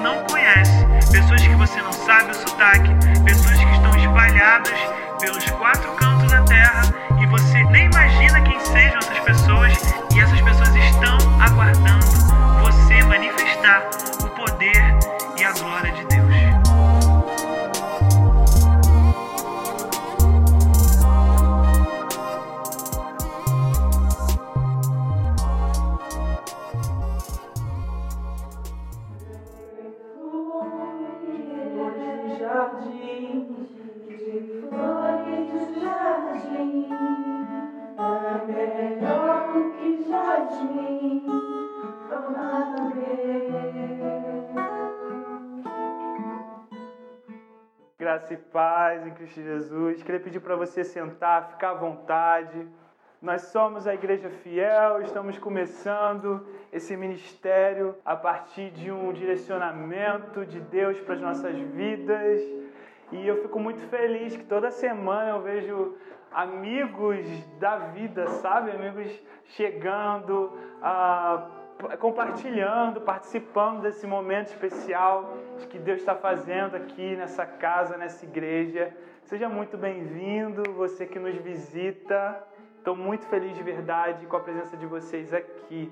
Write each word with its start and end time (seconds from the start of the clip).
não 0.00 0.22
conhece, 0.24 0.86
pessoas 1.10 1.42
que 1.42 1.54
você 1.54 1.80
não 1.82 1.92
sabe 1.92 2.30
o 2.30 2.34
sotaque, 2.34 2.90
pessoas 3.24 3.56
que 3.56 3.72
estão 3.72 3.96
espalhadas 3.96 4.78
pelos 5.20 5.44
quatro 5.50 5.92
cantos 5.92 6.30
da 6.30 6.42
terra. 6.42 6.82
E 7.20 7.26
você 7.26 7.62
nem 7.64 7.86
imagina 7.86 8.40
quem 8.42 8.58
sejam 8.60 8.98
essas 8.98 9.18
pessoas 9.20 9.72
e 10.14 10.20
essas 10.20 10.33
Graça 48.04 48.34
e 48.34 48.36
paz 48.36 49.06
em 49.06 49.12
Cristo 49.12 49.40
Jesus. 49.40 50.02
Queria 50.02 50.20
pedir 50.20 50.38
para 50.38 50.54
você 50.56 50.84
sentar, 50.84 51.52
ficar 51.52 51.70
à 51.70 51.74
vontade. 51.74 52.68
Nós 53.22 53.44
somos 53.44 53.86
a 53.86 53.94
Igreja 53.94 54.28
Fiel, 54.28 55.00
estamos 55.00 55.38
começando 55.38 56.46
esse 56.70 56.94
ministério 56.98 57.96
a 58.04 58.14
partir 58.14 58.70
de 58.72 58.92
um 58.92 59.10
direcionamento 59.10 60.44
de 60.44 60.60
Deus 60.60 61.00
para 61.00 61.14
as 61.14 61.20
nossas 61.22 61.56
vidas. 61.56 62.42
E 63.10 63.26
eu 63.26 63.40
fico 63.40 63.58
muito 63.58 63.80
feliz 63.88 64.36
que 64.36 64.44
toda 64.44 64.70
semana 64.70 65.30
eu 65.30 65.40
vejo 65.40 65.96
amigos 66.30 67.26
da 67.58 67.78
vida, 67.78 68.26
sabe? 68.26 68.70
Amigos 68.70 69.18
chegando, 69.46 70.52
ah, 70.82 71.48
compartilhando, 71.98 73.00
participando 73.00 73.82
desse 73.82 74.06
momento 74.06 74.48
especial 74.48 75.36
que 75.70 75.78
Deus 75.78 76.00
está 76.00 76.14
fazendo 76.14 76.76
aqui 76.76 77.16
nessa 77.16 77.44
casa, 77.44 77.96
nessa 77.96 78.24
igreja. 78.24 78.92
Seja 79.24 79.48
muito 79.48 79.76
bem-vindo, 79.76 80.62
você 80.72 81.06
que 81.06 81.18
nos 81.18 81.34
visita. 81.36 82.42
Estou 82.78 82.94
muito 82.94 83.26
feliz 83.26 83.54
de 83.56 83.62
verdade 83.62 84.26
com 84.26 84.36
a 84.36 84.40
presença 84.40 84.76
de 84.76 84.86
vocês 84.86 85.32
aqui. 85.32 85.90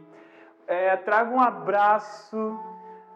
É, 0.66 0.96
trago 0.96 1.34
um 1.34 1.40
abraço, 1.40 2.60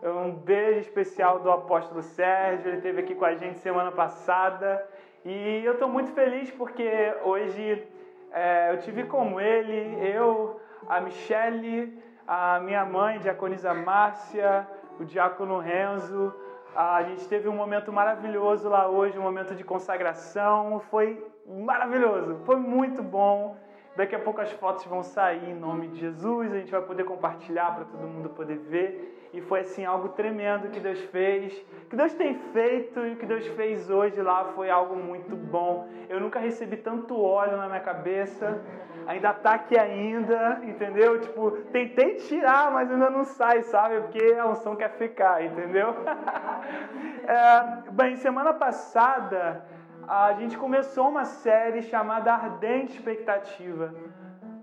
um 0.02 0.32
beijo 0.32 0.80
especial 0.80 1.40
do 1.40 1.50
apóstolo 1.50 2.02
Sérgio. 2.02 2.68
Ele 2.68 2.78
esteve 2.78 3.00
aqui 3.00 3.14
com 3.14 3.24
a 3.24 3.34
gente 3.34 3.58
semana 3.58 3.92
passada. 3.92 4.86
E 5.24 5.62
eu 5.64 5.74
estou 5.74 5.88
muito 5.88 6.10
feliz 6.12 6.50
porque 6.50 7.14
hoje 7.22 7.86
é, 8.32 8.72
eu 8.72 8.78
tive 8.78 9.04
com 9.04 9.40
ele, 9.40 9.98
eu, 10.08 10.60
a 10.88 11.00
Michele, 11.00 12.05
a 12.26 12.58
minha 12.60 12.84
mãe, 12.84 13.16
a 13.16 13.18
diaconisa 13.18 13.72
Márcia, 13.72 14.66
o 14.98 15.04
diácono 15.04 15.58
Renzo. 15.58 16.34
A 16.74 17.02
gente 17.04 17.26
teve 17.28 17.48
um 17.48 17.54
momento 17.54 17.92
maravilhoso 17.92 18.68
lá 18.68 18.88
hoje, 18.88 19.18
um 19.18 19.22
momento 19.22 19.54
de 19.54 19.64
consagração. 19.64 20.80
Foi 20.90 21.24
maravilhoso, 21.46 22.40
foi 22.44 22.56
muito 22.56 23.02
bom. 23.02 23.56
Daqui 23.96 24.14
a 24.14 24.18
pouco 24.18 24.42
as 24.42 24.52
fotos 24.52 24.84
vão 24.84 25.02
sair 25.02 25.48
em 25.48 25.54
nome 25.54 25.88
de 25.88 26.00
Jesus, 26.00 26.52
a 26.52 26.58
gente 26.58 26.70
vai 26.70 26.82
poder 26.82 27.04
compartilhar 27.04 27.74
para 27.74 27.86
todo 27.86 28.06
mundo 28.06 28.28
poder 28.28 28.58
ver. 28.58 29.30
E 29.32 29.40
foi 29.40 29.60
assim 29.60 29.86
algo 29.86 30.10
tremendo 30.10 30.68
que 30.68 30.78
Deus 30.78 31.00
fez, 31.06 31.52
que 31.88 31.96
Deus 31.96 32.12
tem 32.12 32.34
feito 32.52 33.00
e 33.00 33.12
o 33.14 33.16
que 33.16 33.24
Deus 33.24 33.46
fez 33.48 33.90
hoje 33.90 34.20
lá 34.20 34.52
foi 34.54 34.68
algo 34.68 34.96
muito 34.96 35.34
bom. 35.34 35.88
Eu 36.10 36.20
nunca 36.20 36.38
recebi 36.38 36.76
tanto 36.76 37.18
óleo 37.18 37.56
na 37.56 37.66
minha 37.68 37.80
cabeça, 37.80 38.62
ainda 39.06 39.32
tá 39.32 39.54
aqui 39.54 39.78
ainda, 39.78 40.60
entendeu? 40.62 41.18
Tipo, 41.20 41.50
tentei 41.72 42.16
tirar, 42.16 42.70
mas 42.70 42.90
ainda 42.90 43.08
não 43.08 43.24
sai, 43.24 43.62
sabe? 43.62 44.00
Porque 44.02 44.34
a 44.38 44.46
unção 44.46 44.76
quer 44.76 44.90
ficar, 44.90 45.42
entendeu? 45.42 45.94
é, 47.26 47.90
bem, 47.92 48.16
semana 48.16 48.52
passada 48.52 49.64
a 50.08 50.32
gente 50.34 50.56
começou 50.56 51.08
uma 51.08 51.24
série 51.24 51.82
chamada 51.82 52.32
Ardente 52.32 52.92
Expectativa. 52.92 53.94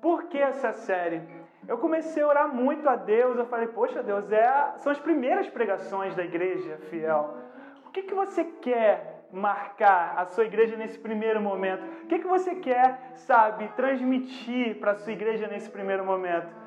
Por 0.02 0.24
que 0.26 0.38
essa 0.38 0.72
série? 0.72 1.22
Eu 1.68 1.78
comecei 1.78 2.24
a 2.24 2.28
orar 2.28 2.54
muito 2.54 2.88
a 2.90 2.96
Deus, 2.96 3.38
eu 3.38 3.46
falei, 3.46 3.68
poxa 3.68 4.04
Deus, 4.04 4.32
é 4.32 4.74
são 4.78 4.92
as 4.92 5.00
primeiras 5.00 5.48
pregações 5.50 6.16
da 6.16 6.24
igreja 6.24 6.78
fiel. 6.90 7.38
O 7.86 7.92
que, 7.92 8.04
que 8.04 8.14
você 8.14 8.44
quer 8.44 9.28
marcar 9.32 10.16
a 10.18 10.26
sua 10.26 10.46
igreja 10.46 10.76
nesse 10.76 10.98
primeiro 11.00 11.42
momento? 11.42 11.84
O 12.04 12.08
que, 12.08 12.20
que 12.20 12.28
você 12.28 12.56
quer, 12.56 13.12
sabe, 13.16 13.68
transmitir 13.76 14.80
para 14.80 14.92
a 14.92 14.96
sua 14.96 15.14
igreja 15.14 15.48
nesse 15.48 15.70
primeiro 15.70 16.06
momento? 16.06 16.63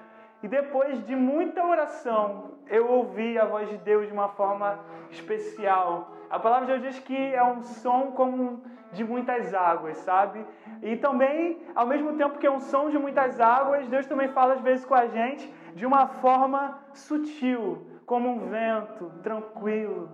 E 0.47 0.49
depois 0.49 1.05
de 1.05 1.17
muita 1.17 1.67
oração, 1.67 2.53
eu 2.69 2.89
ouvi 2.89 3.37
a 3.37 3.45
voz 3.45 3.69
de 3.69 3.79
Deus 3.79 4.07
de 4.07 4.13
uma 4.13 4.29
forma 4.29 4.79
especial. 5.11 6.13
A 6.31 6.39
palavra 6.39 6.67
de 6.67 6.73
Deus 6.73 6.83
diz 6.85 7.03
que 7.03 7.17
é 7.35 7.43
um 7.43 7.63
som 7.63 8.13
como 8.13 8.63
de 8.93 9.03
muitas 9.03 9.53
águas, 9.53 9.97
sabe? 9.97 10.47
E 10.85 10.95
também, 10.99 11.61
ao 11.75 11.85
mesmo 11.85 12.17
tempo 12.17 12.39
que 12.39 12.47
é 12.47 12.51
um 12.59 12.61
som 12.61 12.91
de 12.91 12.97
muitas 12.97 13.41
águas, 13.41 13.89
Deus 13.89 14.07
também 14.07 14.29
fala 14.29 14.55
às 14.55 14.61
vezes 14.61 14.85
com 14.85 14.95
a 14.95 15.09
gente 15.09 15.53
de 15.75 15.85
uma 15.85 16.07
forma 16.07 16.79
sutil, 16.93 17.85
como 18.07 18.29
um 18.29 18.49
vento, 18.49 19.11
tranquilo. 19.25 20.09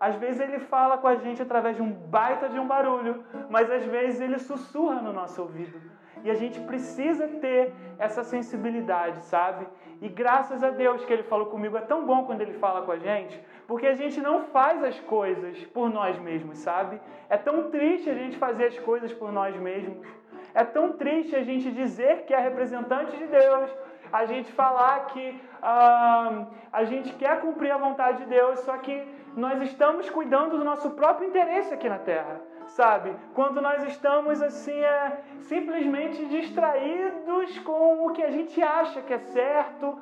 Às 0.00 0.16
vezes 0.16 0.40
ele 0.40 0.58
fala 0.58 0.98
com 0.98 1.06
a 1.06 1.14
gente 1.14 1.40
através 1.40 1.76
de 1.76 1.82
um 1.82 1.92
baita 1.92 2.48
de 2.48 2.58
um 2.58 2.66
barulho, 2.66 3.22
mas 3.48 3.70
às 3.70 3.84
vezes 3.84 4.20
ele 4.20 4.40
sussurra 4.40 5.00
no 5.00 5.12
nosso 5.12 5.40
ouvido. 5.42 5.80
E 6.26 6.30
a 6.30 6.34
gente 6.34 6.58
precisa 6.58 7.28
ter 7.28 7.72
essa 8.00 8.24
sensibilidade, 8.24 9.24
sabe? 9.26 9.64
E 10.02 10.08
graças 10.08 10.64
a 10.64 10.70
Deus 10.70 11.04
que 11.04 11.12
ele 11.12 11.22
falou 11.22 11.46
comigo, 11.46 11.76
é 11.76 11.82
tão 11.82 12.04
bom 12.04 12.24
quando 12.24 12.40
ele 12.40 12.54
fala 12.54 12.82
com 12.82 12.90
a 12.90 12.98
gente, 12.98 13.40
porque 13.68 13.86
a 13.86 13.94
gente 13.94 14.20
não 14.20 14.42
faz 14.56 14.82
as 14.82 14.98
coisas 14.98 15.56
por 15.66 15.88
nós 15.88 16.18
mesmos, 16.18 16.58
sabe? 16.58 17.00
É 17.30 17.36
tão 17.36 17.70
triste 17.70 18.10
a 18.10 18.14
gente 18.14 18.36
fazer 18.38 18.64
as 18.72 18.78
coisas 18.80 19.12
por 19.12 19.30
nós 19.30 19.54
mesmos. 19.56 20.04
É 20.52 20.64
tão 20.64 20.94
triste 20.94 21.36
a 21.36 21.44
gente 21.44 21.70
dizer 21.70 22.24
que 22.24 22.34
é 22.34 22.40
representante 22.40 23.16
de 23.16 23.26
Deus, 23.28 23.70
a 24.12 24.26
gente 24.26 24.50
falar 24.50 25.06
que 25.06 25.40
ah, 25.62 26.46
a 26.72 26.82
gente 26.82 27.12
quer 27.14 27.40
cumprir 27.40 27.70
a 27.70 27.78
vontade 27.78 28.24
de 28.24 28.26
Deus, 28.26 28.58
só 28.60 28.76
que 28.78 28.96
nós 29.36 29.62
estamos 29.62 30.10
cuidando 30.10 30.58
do 30.58 30.64
nosso 30.64 30.90
próprio 30.90 31.28
interesse 31.28 31.72
aqui 31.72 31.88
na 31.88 31.98
Terra, 31.98 32.40
sabe? 32.66 33.14
Quando 33.34 33.60
nós 33.60 33.84
estamos 33.84 34.42
assim, 34.42 34.78
é, 34.78 35.20
simplesmente 35.40 36.24
distraídos 36.26 37.58
com 37.60 38.06
o 38.06 38.12
que 38.12 38.22
a 38.22 38.30
gente 38.30 38.62
acha 38.62 39.00
que 39.02 39.12
é 39.12 39.18
certo, 39.18 39.98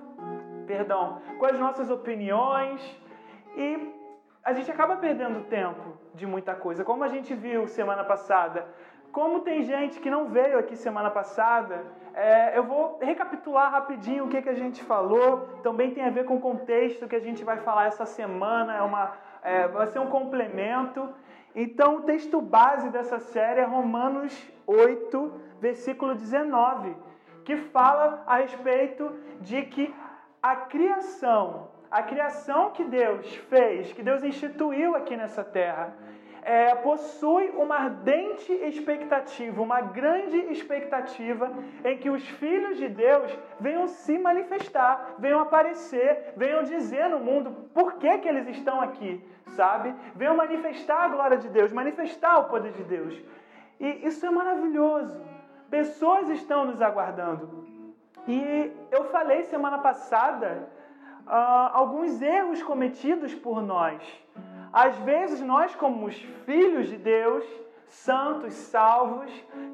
perdão, 0.66 1.20
com 1.38 1.46
as 1.46 1.58
nossas 1.58 1.90
opiniões 1.90 2.80
e 3.56 3.94
a 4.42 4.52
gente 4.52 4.70
acaba 4.70 4.96
perdendo 4.96 5.44
tempo 5.44 5.96
de 6.14 6.26
muita 6.26 6.54
coisa, 6.54 6.84
como 6.84 7.04
a 7.04 7.08
gente 7.08 7.34
viu 7.34 7.66
semana 7.66 8.04
passada. 8.04 8.66
Como 9.10 9.40
tem 9.40 9.62
gente 9.62 10.00
que 10.00 10.10
não 10.10 10.28
veio 10.28 10.58
aqui 10.58 10.74
semana 10.74 11.08
passada, 11.08 11.84
é, 12.12 12.58
eu 12.58 12.64
vou 12.64 12.98
recapitular 13.00 13.70
rapidinho 13.70 14.24
o 14.24 14.28
que, 14.28 14.42
que 14.42 14.48
a 14.48 14.54
gente 14.54 14.82
falou. 14.82 15.60
Também 15.62 15.92
tem 15.92 16.04
a 16.04 16.10
ver 16.10 16.24
com 16.24 16.34
o 16.34 16.40
contexto 16.40 17.06
que 17.06 17.14
a 17.14 17.20
gente 17.20 17.44
vai 17.44 17.58
falar 17.58 17.86
essa 17.86 18.04
semana. 18.04 18.76
É 18.76 18.82
uma, 18.82 19.12
é, 19.40 19.68
vai 19.68 19.86
ser 19.86 20.00
um 20.00 20.08
complemento. 20.08 21.08
Então, 21.54 21.96
o 21.96 22.02
texto 22.02 22.40
base 22.40 22.90
dessa 22.90 23.18
série 23.18 23.60
é 23.60 23.64
Romanos 23.64 24.34
8, 24.66 25.32
versículo 25.60 26.14
19, 26.14 26.96
que 27.44 27.56
fala 27.56 28.24
a 28.26 28.36
respeito 28.38 29.12
de 29.40 29.62
que 29.62 29.94
a 30.42 30.56
criação, 30.56 31.68
a 31.90 32.02
criação 32.02 32.70
que 32.70 32.82
Deus 32.82 33.34
fez, 33.48 33.92
que 33.92 34.02
Deus 34.02 34.24
instituiu 34.24 34.96
aqui 34.96 35.16
nessa 35.16 35.44
terra, 35.44 35.94
é, 36.42 36.74
possui 36.74 37.48
uma 37.56 37.76
ardente 37.76 38.52
expectativa, 38.52 39.62
uma 39.62 39.80
grande 39.80 40.36
expectativa 40.52 41.50
em 41.84 41.96
que 41.96 42.10
os 42.10 42.26
filhos 42.28 42.76
de 42.76 42.88
Deus 42.88 43.36
venham 43.58 43.86
se 43.86 44.18
manifestar, 44.18 45.14
venham 45.18 45.40
aparecer, 45.40 46.34
venham 46.36 46.62
dizer 46.62 47.08
no 47.08 47.20
mundo 47.20 47.70
por 47.72 47.94
que, 47.94 48.18
que 48.18 48.28
eles 48.28 48.46
estão 48.48 48.80
aqui, 48.80 49.24
sabe? 49.48 49.94
Venham 50.14 50.36
manifestar 50.36 51.04
a 51.04 51.08
glória 51.08 51.36
de 51.36 51.48
Deus, 51.48 51.72
manifestar 51.72 52.38
o 52.38 52.44
poder 52.44 52.72
de 52.72 52.84
Deus. 52.84 53.14
E 53.78 54.06
isso 54.06 54.24
é 54.24 54.30
maravilhoso. 54.30 55.20
Pessoas 55.70 56.28
estão 56.28 56.64
nos 56.64 56.80
aguardando. 56.80 57.66
E 58.26 58.72
eu 58.90 59.04
falei 59.04 59.42
semana 59.44 59.78
passada 59.78 60.68
uh, 61.26 61.70
alguns 61.72 62.22
erros 62.22 62.62
cometidos 62.62 63.34
por 63.34 63.62
nós. 63.62 64.02
Às 64.72 64.96
vezes, 64.98 65.40
nós, 65.40 65.74
como 65.74 66.06
os 66.06 66.16
filhos 66.44 66.88
de 66.88 66.96
Deus, 66.96 67.44
santos, 67.94 68.52
salvos, 68.54 69.30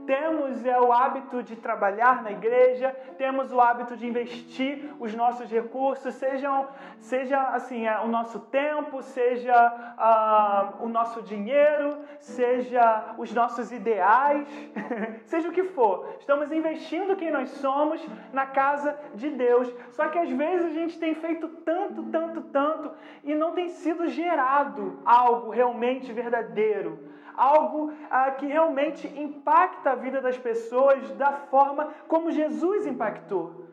temos 0.06 0.64
é, 0.64 0.78
o 0.78 0.92
hábito 0.92 1.42
de 1.42 1.56
trabalhar 1.56 2.22
na 2.22 2.30
igreja, 2.30 2.94
temos 3.16 3.50
o 3.52 3.60
hábito 3.60 3.96
de 3.96 4.06
investir 4.06 4.92
os 5.00 5.14
nossos 5.14 5.50
recursos, 5.50 6.14
sejam, 6.14 6.68
seja 6.98 7.40
assim, 7.48 7.86
é, 7.86 7.98
o 8.00 8.08
nosso 8.08 8.40
tempo, 8.40 9.02
seja 9.02 9.54
ah, 9.54 10.74
o 10.80 10.88
nosso 10.88 11.22
dinheiro, 11.22 11.98
seja 12.18 13.14
os 13.16 13.32
nossos 13.32 13.72
ideais, 13.72 14.46
seja 15.24 15.48
o 15.48 15.52
que 15.52 15.64
for. 15.64 16.16
Estamos 16.20 16.52
investindo 16.52 17.16
quem 17.16 17.30
nós 17.30 17.48
somos 17.50 18.06
na 18.32 18.46
casa 18.46 18.98
de 19.14 19.30
Deus. 19.30 19.72
Só 19.90 20.08
que 20.08 20.18
às 20.18 20.30
vezes 20.30 20.66
a 20.66 20.74
gente 20.74 20.98
tem 20.98 21.14
feito 21.14 21.48
tanto, 21.48 22.02
tanto, 22.04 22.42
tanto 22.42 22.90
e 23.24 23.34
não 23.34 23.52
tem 23.52 23.68
sido 23.68 24.08
gerado 24.08 25.00
algo 25.04 25.50
realmente 25.50 26.12
verdadeiro 26.12 27.10
algo 27.36 27.92
ah, 28.10 28.30
que 28.32 28.46
realmente 28.46 29.06
impacta 29.18 29.92
a 29.92 29.94
vida 29.94 30.20
das 30.20 30.38
pessoas 30.38 31.10
da 31.12 31.32
forma 31.32 31.88
como 32.08 32.30
Jesus 32.30 32.86
impactou. 32.86 33.70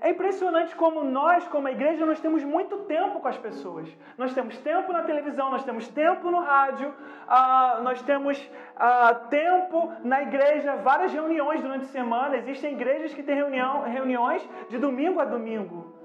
É 0.00 0.10
impressionante 0.10 0.76
como 0.76 1.02
nós, 1.02 1.46
como 1.48 1.68
igreja, 1.68 2.06
nós 2.06 2.20
temos 2.20 2.44
muito 2.44 2.78
tempo 2.84 3.18
com 3.18 3.26
as 3.26 3.36
pessoas. 3.36 3.88
Nós 4.16 4.32
temos 4.32 4.56
tempo 4.58 4.92
na 4.92 5.02
televisão, 5.02 5.50
nós 5.50 5.64
temos 5.64 5.88
tempo 5.88 6.30
no 6.30 6.38
rádio, 6.38 6.94
ah, 7.26 7.80
nós 7.82 8.00
temos 8.02 8.38
ah, 8.76 9.14
tempo 9.28 9.92
na 10.04 10.22
igreja, 10.22 10.76
várias 10.76 11.12
reuniões 11.12 11.60
durante 11.60 11.86
a 11.86 11.88
semana. 11.88 12.36
Existem 12.36 12.74
igrejas 12.74 13.12
que 13.12 13.24
têm 13.24 13.34
reunião, 13.34 13.82
reuniões 13.82 14.48
de 14.68 14.78
domingo 14.78 15.20
a 15.20 15.24
domingo. 15.24 15.98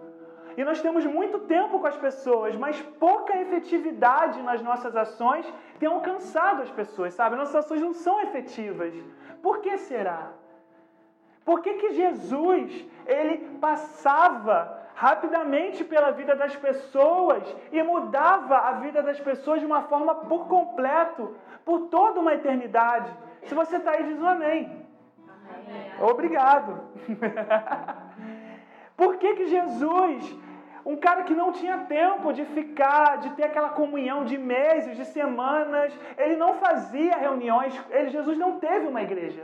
E 0.56 0.64
nós 0.64 0.82
temos 0.82 1.06
muito 1.06 1.40
tempo 1.40 1.80
com 1.80 1.88
as 1.88 1.98
pessoas, 1.98 2.56
mas 2.56 2.80
pouca 3.00 3.36
efetividade 3.42 4.42
nas 4.42 4.62
nossas 4.62 4.96
ações 4.96 5.52
tem 5.84 5.92
alcançado 5.92 6.62
as 6.62 6.72
pessoas, 6.72 7.14
sabe? 7.14 7.36
Nossas 7.36 7.56
ações 7.56 7.82
não 7.82 7.94
são 7.94 8.22
efetivas. 8.22 8.94
Por 9.42 9.60
que 9.60 9.78
será? 9.78 10.32
Por 11.44 11.62
que, 11.62 11.74
que 11.74 11.92
Jesus 11.92 12.86
ele 13.06 13.58
passava 13.60 14.82
rapidamente 14.96 15.84
pela 15.84 16.12
vida 16.12 16.38
das 16.38 16.56
pessoas 16.56 17.44
e 17.70 17.84
mudava 17.84 18.60
a 18.60 18.72
vida 18.84 19.04
das 19.04 19.20
pessoas 19.20 19.60
de 19.60 19.66
uma 19.66 19.82
forma 19.82 20.16
por 20.16 20.48
completo, 20.48 21.36
por 21.66 21.88
toda 21.88 22.22
uma 22.22 22.34
eternidade? 22.34 23.12
Se 23.44 23.54
você 23.54 23.76
está 23.76 23.92
aí, 23.92 24.06
diz 24.06 24.22
um 24.22 24.28
amém. 24.28 24.88
amém. 25.36 26.10
Obrigado. 26.12 26.80
Por 28.96 29.18
que, 29.18 29.36
que 29.36 29.48
Jesus 29.48 30.40
um 30.86 30.96
cara 30.98 31.24
que 31.24 31.34
não 31.34 31.52
tinha 31.52 31.78
tempo 31.80 32.34
de 32.34 32.44
ficar, 32.46 33.18
de 33.18 33.30
ter 33.32 33.46
aquela 33.46 33.70
comunhão 33.70 34.26
de 34.26 34.38
meses, 34.38 34.98
de 34.98 35.06
semanas, 35.06 35.94
ele 36.18 36.36
não 36.36 36.56
fazia 36.56 37.16
reuniões, 37.16 37.74
ele, 37.90 38.10
Jesus 38.10 38.38
não 38.38 38.60
teve 38.60 38.88
uma 38.88 39.02
igreja. 39.02 39.44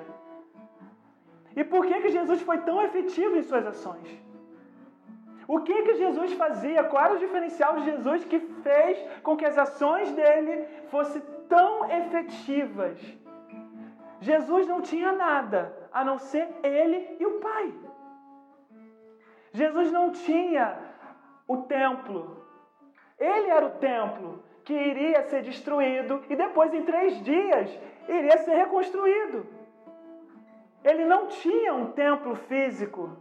E 1.56 1.64
por 1.64 1.86
que, 1.86 2.02
que 2.02 2.10
Jesus 2.10 2.42
foi 2.42 2.58
tão 2.60 2.82
efetivo 2.82 3.38
em 3.38 3.44
suas 3.44 3.66
ações? 3.66 4.10
O 5.48 5.62
que, 5.62 5.82
que 5.82 5.96
Jesus 5.96 6.34
fazia? 6.34 6.84
Qual 6.84 7.04
era 7.04 7.16
o 7.16 7.20
diferencial 7.20 7.78
de 7.78 7.86
Jesus 7.86 8.24
que 8.24 8.40
fez 8.40 9.00
com 9.24 9.36
que 9.36 9.46
as 9.46 9.58
ações 9.58 10.12
dele 10.12 10.66
fossem 10.92 11.22
tão 11.48 11.90
efetivas? 11.90 13.00
Jesus 14.22 14.68
não 14.68 14.82
tinha 14.82 15.12
nada 15.12 15.74
a 15.92 16.04
não 16.04 16.20
ser 16.20 16.48
ele 16.62 17.18
e 17.20 17.26
o 17.26 17.40
Pai. 17.40 17.74
Jesus 19.52 19.92
não 19.92 20.12
tinha 20.12 20.78
o 21.50 21.58
templo. 21.64 22.46
Ele 23.18 23.50
era 23.50 23.66
o 23.66 23.72
templo 23.72 24.44
que 24.64 24.74
iria 24.74 25.24
ser 25.24 25.42
destruído 25.42 26.24
e 26.30 26.36
depois, 26.36 26.72
em 26.74 26.84
três 26.84 27.22
dias, 27.24 27.68
iria 28.08 28.38
ser 28.38 28.54
reconstruído. 28.54 29.48
Ele 30.84 31.06
não 31.06 31.26
tinha 31.28 31.74
um 31.74 31.88
templo 31.92 32.36
físico. 32.36 33.18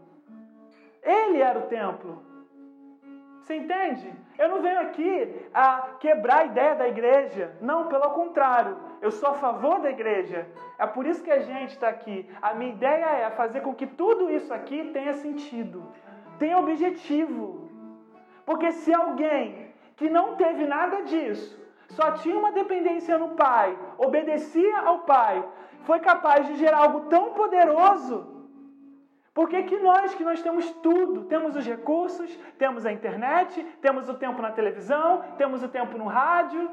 Ele 1.03 1.41
era 1.41 1.59
o 1.59 1.63
templo. 1.63 2.23
Você 3.41 3.57
entende? 3.57 4.13
Eu 4.39 4.51
não 4.51 4.61
venho 4.61 4.81
aqui 4.81 5.49
a 5.55 5.95
quebrar 5.99 6.41
a 6.41 6.45
ideia 6.45 6.75
da 6.75 6.87
igreja. 6.87 7.57
Não, 7.63 7.89
pelo 7.89 8.11
contrário. 8.11 8.77
Eu 9.01 9.11
sou 9.11 9.31
a 9.31 9.35
favor 9.35 9.81
da 9.81 9.91
igreja. 9.91 10.47
É 10.79 10.87
por 10.87 11.07
isso 11.07 11.25
que 11.25 11.31
a 11.31 11.41
gente 11.41 11.71
está 11.71 11.89
aqui. 11.89 12.29
A 12.43 12.53
minha 12.53 12.73
ideia 12.73 13.07
é 13.07 13.31
fazer 13.31 13.63
com 13.63 13.75
que 13.75 13.87
tudo 13.87 14.31
isso 14.31 14.53
aqui 14.53 14.91
tenha 14.93 15.15
sentido, 15.15 15.91
tenha 16.39 16.59
objetivo. 16.59 17.68
Porque 18.49 18.73
se 18.73 18.95
alguém 18.95 19.75
que 19.95 20.09
não 20.09 20.35
teve 20.35 20.67
nada 20.67 21.03
disso, 21.03 21.55
só 21.91 22.13
tinha 22.13 22.35
uma 22.35 22.51
dependência 22.51 23.19
no 23.19 23.31
Pai, 23.45 23.79
obedecia 23.99 24.79
ao 24.79 25.01
Pai, 25.01 25.47
foi 25.83 26.01
capaz 26.01 26.47
de 26.47 26.55
gerar 26.57 26.79
algo 26.79 27.01
tão 27.11 27.35
poderoso, 27.35 28.17
por 29.35 29.51
que, 29.51 29.65
que 29.65 29.79
nós, 29.79 30.15
que 30.15 30.25
nós 30.25 30.41
temos 30.41 30.71
tudo, 30.87 31.25
temos 31.27 31.57
os 31.57 31.67
recursos, 31.67 32.35
temos 32.57 32.87
a 32.87 32.91
internet, 32.91 33.63
temos 33.83 34.09
o 34.09 34.15
tempo 34.15 34.41
na 34.41 34.51
televisão, 34.51 35.23
temos 35.37 35.63
o 35.63 35.69
tempo 35.69 35.99
no 35.99 36.07
rádio, 36.07 36.71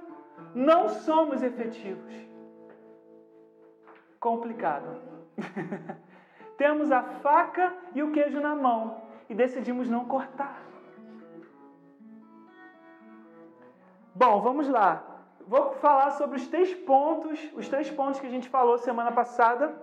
não 0.56 0.88
somos 0.88 1.44
efetivos? 1.44 2.13
Complicado. 4.18 5.01
temos 6.57 6.89
a 6.89 7.04
faca 7.04 7.74
e 7.94 8.01
o 8.01 8.13
queijo 8.13 8.39
na 8.39 8.56
mão 8.56 9.01
e 9.30 9.36
decidimos 9.36 9.89
não 9.89 10.06
cortar. 10.06 10.75
Bom, 14.17 14.39
vamos 14.39 14.69
lá. 14.69 15.03
Vou 15.45 15.73
falar 15.73 16.12
sobre 16.12 16.38
os 16.38 16.47
três 16.47 16.73
pontos, 16.73 17.38
os 17.53 17.67
três 17.67 17.91
pontos 17.91 18.17
que 18.17 18.25
a 18.25 18.29
gente 18.29 18.47
falou 18.47 18.77
semana 18.77 19.12
passada. 19.12 19.75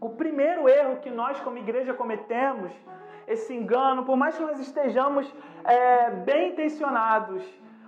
O 0.00 0.10
primeiro 0.10 0.68
erro 0.68 1.00
que 1.00 1.10
nós, 1.10 1.40
como 1.40 1.58
igreja, 1.58 1.92
cometemos, 1.92 2.70
esse 3.26 3.52
engano, 3.52 4.04
por 4.04 4.16
mais 4.16 4.36
que 4.36 4.42
nós 4.44 4.60
estejamos 4.60 5.26
é, 5.64 6.10
bem 6.10 6.50
intencionados, 6.50 7.42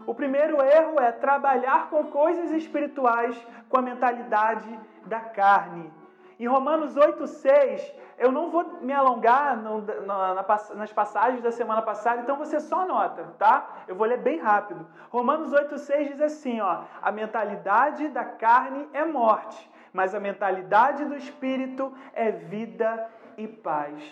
o 0.05 0.13
primeiro 0.13 0.61
erro 0.61 0.99
é 0.99 1.13
trabalhar 1.13 1.89
com 1.91 2.03
coisas 2.07 2.51
espirituais 2.51 3.37
com 3.69 3.79
a 3.79 3.83
mentalidade 3.83 4.69
da 5.07 5.21
carne. 5.21 5.93
Em 6.41 6.49
Romanos 6.49 6.97
8,6, 6.97 7.89
eu 8.19 8.33
não 8.33 8.51
vou 8.51 8.65
me 8.81 8.93
alongar 8.93 9.57
no, 9.57 9.81
na, 10.05 10.35
na, 10.35 10.45
nas 10.75 10.93
passagens 10.93 11.43
da 11.43 11.53
semana 11.53 11.81
passada, 11.81 12.21
então 12.21 12.37
você 12.37 12.59
só 12.59 12.81
anota, 12.81 13.35
tá? 13.39 13.85
Eu 13.87 13.95
vou 13.95 14.07
ler 14.07 14.19
bem 14.19 14.39
rápido. 14.39 14.87
Romanos 15.11 15.53
8,6 15.53 16.09
diz 16.09 16.21
assim: 16.21 16.61
ó, 16.61 16.83
a 17.01 17.13
mentalidade 17.13 18.09
da 18.09 18.25
carne 18.25 18.89
é 18.93 19.05
morte, 19.05 19.71
mas 19.93 20.15
a 20.15 20.21
mentalidade 20.21 21.05
do 21.05 21.17
espírito 21.17 21.93
é 22.13 22.33
vida 22.33 23.09
e 23.37 23.47
paz. 23.47 24.03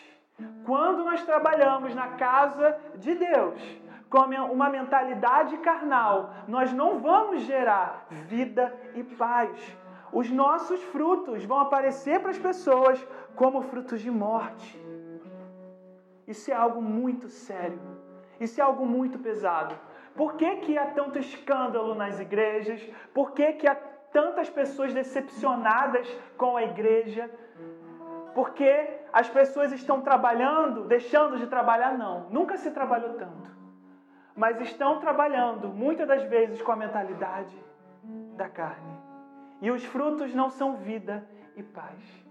Quando 0.65 1.05
nós 1.05 1.23
trabalhamos 1.25 1.95
na 1.95 2.09
casa 2.09 2.79
de 2.97 3.15
Deus, 3.15 3.61
com 4.09 4.19
uma 4.21 4.69
mentalidade 4.69 5.57
carnal, 5.59 6.31
nós 6.47 6.73
não 6.73 7.01
vamos 7.01 7.43
gerar 7.43 8.07
vida 8.11 8.73
e 8.95 9.03
paz 9.03 9.77
os 10.13 10.31
nossos 10.31 10.83
frutos 10.85 11.45
vão 11.45 11.59
aparecer 11.59 12.21
para 12.21 12.31
as 12.31 12.39
pessoas 12.39 13.05
como 13.35 13.63
frutos 13.63 14.01
de 14.01 14.11
morte. 14.11 14.81
Isso 16.27 16.51
é 16.51 16.55
algo 16.55 16.83
muito 16.83 17.29
sério. 17.29 17.81
Isso 18.41 18.61
é 18.61 18.65
algo 18.65 18.85
muito 18.85 19.19
pesado. 19.19 19.79
Por 20.15 20.35
que, 20.35 20.57
que 20.57 20.79
há 20.79 20.87
tanto 20.87 21.19
escândalo 21.19 21.95
nas 21.95 22.19
igrejas? 22.19 22.81
Por 23.13 23.33
que, 23.33 23.53
que 23.55 23.69
há 23.69 23.75
tantas 23.75 24.49
pessoas 24.49 24.93
decepcionadas 24.93 26.09
com 26.37 26.57
a 26.57 26.63
igreja? 26.63 27.31
Porque 28.35 29.01
as 29.13 29.29
pessoas 29.29 29.73
estão 29.73 30.01
trabalhando, 30.01 30.85
deixando 30.85 31.39
de 31.39 31.47
trabalhar? 31.47 31.97
Não, 31.97 32.29
nunca 32.31 32.57
se 32.57 32.71
trabalhou 32.71 33.15
tanto. 33.15 33.55
Mas 34.35 34.61
estão 34.61 35.01
trabalhando, 35.01 35.69
muitas 35.69 36.07
das 36.07 36.23
vezes, 36.25 36.61
com 36.61 36.73
a 36.73 36.77
mentalidade 36.77 37.57
da 38.37 38.49
carne. 38.49 38.96
E 39.61 39.71
os 39.71 39.85
frutos 39.85 40.35
não 40.35 40.51
são 40.51 40.77
vida 40.77 41.27
e 41.57 41.63
paz. 41.63 42.27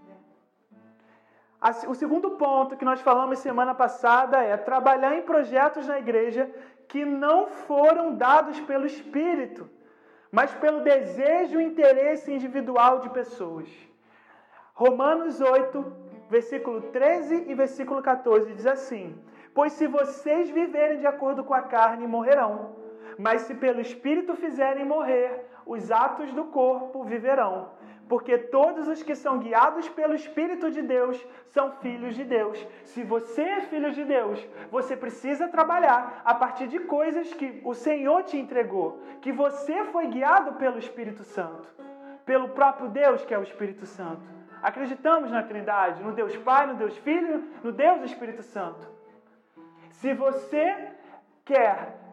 O 1.88 1.94
segundo 1.94 2.32
ponto 2.32 2.76
que 2.76 2.84
nós 2.84 3.00
falamos 3.00 3.38
semana 3.40 3.74
passada 3.74 4.40
é 4.40 4.56
trabalhar 4.56 5.16
em 5.16 5.22
projetos 5.22 5.86
na 5.86 5.98
igreja 5.98 6.50
que 6.86 7.04
não 7.04 7.46
foram 7.48 8.14
dados 8.14 8.60
pelo 8.60 8.86
Espírito, 8.86 9.68
mas 10.30 10.54
pelo 10.54 10.82
desejo 10.82 11.60
e 11.60 11.64
interesse 11.64 12.32
individual 12.32 13.00
de 13.00 13.10
pessoas. 13.10 13.68
Romanos 14.74 15.40
8, 15.40 15.92
versículo 16.30 16.82
13 16.92 17.46
e 17.48 17.54
versículo 17.54 18.02
14 18.02 18.52
diz 18.52 18.66
assim: 18.66 19.18
Pois 19.54 19.72
se 19.72 19.86
vocês 19.86 20.50
viverem 20.50 21.00
de 21.00 21.06
acordo 21.06 21.42
com 21.42 21.54
a 21.54 21.62
carne, 21.62 22.06
morrerão. 22.06 22.76
Mas 23.18 23.42
se 23.42 23.54
pelo 23.54 23.80
Espírito 23.80 24.36
fizerem 24.36 24.84
morrer, 24.84 25.46
os 25.66 25.90
atos 25.90 26.32
do 26.32 26.44
corpo 26.44 27.04
viverão. 27.04 27.70
Porque 28.08 28.38
todos 28.38 28.86
os 28.86 29.02
que 29.02 29.16
são 29.16 29.38
guiados 29.38 29.88
pelo 29.88 30.14
Espírito 30.14 30.70
de 30.70 30.80
Deus 30.80 31.20
são 31.48 31.72
filhos 31.72 32.14
de 32.14 32.22
Deus. 32.22 32.64
Se 32.84 33.02
você 33.02 33.42
é 33.42 33.60
filho 33.62 33.90
de 33.90 34.04
Deus, 34.04 34.38
você 34.70 34.96
precisa 34.96 35.48
trabalhar 35.48 36.22
a 36.24 36.32
partir 36.32 36.68
de 36.68 36.78
coisas 36.78 37.34
que 37.34 37.60
o 37.64 37.74
Senhor 37.74 38.22
te 38.22 38.36
entregou, 38.36 39.02
que 39.20 39.32
você 39.32 39.84
foi 39.86 40.06
guiado 40.06 40.52
pelo 40.52 40.78
Espírito 40.78 41.24
Santo, 41.24 41.68
pelo 42.24 42.50
próprio 42.50 42.88
Deus 42.88 43.24
que 43.24 43.34
é 43.34 43.38
o 43.38 43.42
Espírito 43.42 43.84
Santo. 43.84 44.22
Acreditamos 44.62 45.30
na 45.32 45.42
Trindade, 45.42 46.02
no 46.02 46.12
Deus 46.12 46.36
Pai, 46.36 46.66
no 46.66 46.74
Deus 46.74 46.96
Filho, 46.98 47.44
no 47.62 47.72
Deus 47.72 48.02
Espírito 48.02 48.42
Santo. 48.42 48.88
Se 49.90 50.14
você 50.14 50.92
quer 51.44 52.05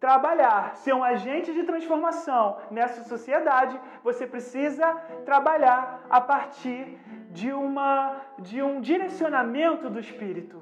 trabalhar, 0.00 0.76
ser 0.76 0.94
um 0.94 1.02
agente 1.02 1.52
de 1.52 1.62
transformação 1.62 2.58
nessa 2.70 3.02
sociedade, 3.04 3.78
você 4.02 4.26
precisa 4.26 4.94
trabalhar 5.24 6.02
a 6.10 6.20
partir 6.20 6.98
de, 7.30 7.52
uma, 7.52 8.16
de 8.38 8.62
um 8.62 8.80
direcionamento 8.80 9.88
do 9.88 9.98
Espírito. 9.98 10.60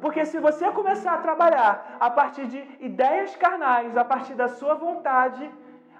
Porque 0.00 0.24
se 0.24 0.38
você 0.38 0.70
começar 0.72 1.14
a 1.14 1.18
trabalhar 1.18 1.96
a 1.98 2.10
partir 2.10 2.46
de 2.46 2.58
ideias 2.80 3.34
carnais, 3.34 3.96
a 3.96 4.04
partir 4.04 4.34
da 4.34 4.48
sua 4.48 4.74
vontade, 4.74 5.50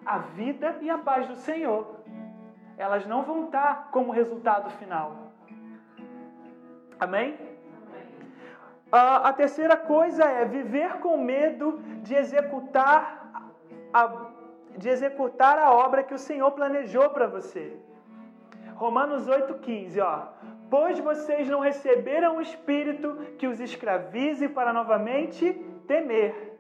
a 0.05 0.19
vida 0.19 0.77
e 0.81 0.91
a 0.91 0.99
paz 0.99 1.27
do 1.27 1.35
Senhor, 1.35 2.01
elas 2.77 3.07
não 3.07 3.23
vão 3.23 3.47
estar 3.47 3.89
como 3.91 4.13
resultado 4.13 4.71
final. 4.71 5.33
Amém? 7.01 7.46
A 8.91 9.33
terceira 9.33 9.77
coisa 9.77 10.25
é 10.25 10.45
viver 10.45 10.99
com 10.99 11.17
medo 11.17 11.81
de 12.03 12.15
executar 12.15 13.27
a, 13.93 14.31
de 14.77 14.89
executar 14.89 15.59
a 15.59 15.73
obra 15.73 16.03
que 16.03 16.15
o 16.15 16.19
Senhor 16.19 16.51
planejou 16.53 17.11
para 17.11 17.27
você. 17.27 17.77
Romanos 18.75 19.29
8,15, 19.29 20.03
ó. 20.03 20.29
Pois 20.69 20.99
vocês 20.99 21.49
não 21.49 21.61
receberam 21.61 22.37
o 22.37 22.41
Espírito 22.41 23.17
que 23.39 23.47
os 23.47 23.61
escravize 23.61 24.49
para 24.49 24.73
novamente 24.73 25.53
temer. 25.87 26.59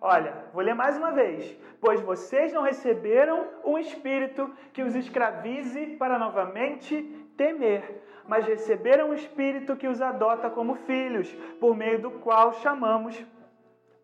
Olha, 0.00 0.44
vou 0.52 0.62
ler 0.62 0.74
mais 0.74 0.96
uma 0.96 1.12
vez. 1.12 1.56
Pois 1.80 2.00
vocês 2.00 2.52
não 2.52 2.62
receberam 2.62 3.46
um 3.64 3.78
Espírito 3.78 4.52
que 4.72 4.82
os 4.82 4.94
escravize 4.94 5.86
para 5.96 6.18
novamente 6.18 7.02
temer 7.36 8.02
mas 8.28 8.46
receberam 8.46 9.08
o 9.08 9.14
Espírito 9.14 9.74
que 9.74 9.88
os 9.88 10.02
adota 10.02 10.50
como 10.50 10.74
filhos, 10.74 11.32
por 11.58 11.74
meio 11.74 11.98
do 12.00 12.10
qual 12.10 12.52
chamamos 12.52 13.24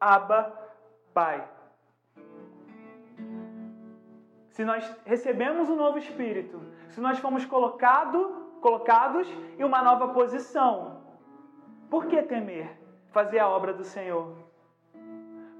Abba 0.00 0.58
Pai. 1.12 1.46
Se 4.48 4.64
nós 4.64 4.90
recebemos 5.04 5.68
um 5.68 5.76
novo 5.76 5.98
Espírito, 5.98 6.58
se 6.88 7.00
nós 7.00 7.18
fomos 7.18 7.44
colocado, 7.44 8.58
colocados 8.62 9.28
em 9.58 9.64
uma 9.64 9.82
nova 9.82 10.08
posição, 10.08 11.02
por 11.90 12.06
que 12.06 12.22
temer 12.22 12.70
fazer 13.10 13.40
a 13.40 13.48
obra 13.48 13.74
do 13.74 13.84
Senhor? 13.84 14.34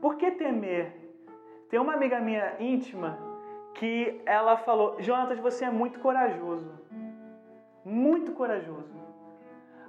Por 0.00 0.16
que 0.16 0.30
temer? 0.30 1.02
Tem 1.68 1.78
uma 1.78 1.94
amiga 1.94 2.18
minha 2.18 2.56
íntima 2.58 3.18
que 3.74 4.22
ela 4.24 4.56
falou: 4.56 4.96
Jonatas, 5.00 5.38
você 5.38 5.64
é 5.66 5.70
muito 5.70 5.98
corajoso 5.98 6.72
muito 7.84 8.32
corajoso. 8.32 8.94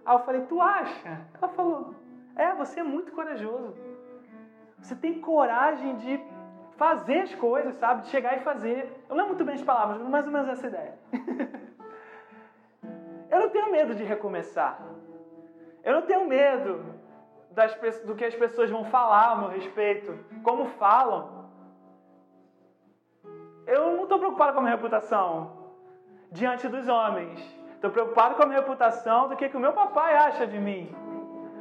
Aí 0.05 0.15
eu 0.15 0.19
falei, 0.19 0.41
tu 0.41 0.61
acha? 0.61 1.21
Ela 1.33 1.51
falou, 1.53 1.95
é, 2.35 2.53
você 2.53 2.81
é 2.81 2.83
muito 2.83 3.11
corajoso. 3.11 3.75
Você 4.79 4.95
tem 4.95 5.19
coragem 5.19 5.95
de 5.97 6.19
fazer 6.77 7.21
as 7.21 7.35
coisas, 7.35 7.75
sabe? 7.75 8.03
De 8.03 8.09
chegar 8.09 8.37
e 8.37 8.41
fazer. 8.41 9.03
Eu 9.09 9.15
não 9.15 9.23
lembro 9.23 9.35
muito 9.35 9.45
bem 9.45 9.55
as 9.55 9.63
palavras, 9.63 10.01
mas 10.01 10.09
mais 10.09 10.25
ou 10.25 10.31
menos 10.31 10.49
essa 10.49 10.67
ideia. 10.67 10.99
eu 13.31 13.39
não 13.39 13.49
tenho 13.49 13.71
medo 13.71 13.95
de 13.95 14.03
recomeçar. 14.03 14.79
Eu 15.83 15.93
não 15.93 16.01
tenho 16.01 16.27
medo 16.27 16.83
das, 17.51 17.73
do 18.01 18.15
que 18.15 18.25
as 18.25 18.35
pessoas 18.35 18.69
vão 18.69 18.83
falar 18.85 19.31
a 19.31 19.35
meu 19.37 19.49
respeito, 19.49 20.17
como 20.43 20.65
falam. 20.71 21.45
Eu 23.65 23.95
não 23.95 24.03
estou 24.03 24.19
preocupado 24.19 24.53
com 24.53 24.59
a 24.59 24.61
minha 24.61 24.75
reputação 24.75 25.65
diante 26.31 26.67
dos 26.67 26.87
homens. 26.87 27.64
Estou 27.85 27.93
preocupado 27.93 28.33
com 28.33 28.41
a 28.41 28.45
minha 28.47 28.61
reputação 28.61 29.27
do 29.27 29.35
que, 29.35 29.47
que 29.47 29.55
o 29.55 29.59
meu 29.59 29.71
papai 29.71 30.15
acha 30.15 30.47
de 30.47 30.57
mim. 30.57 30.83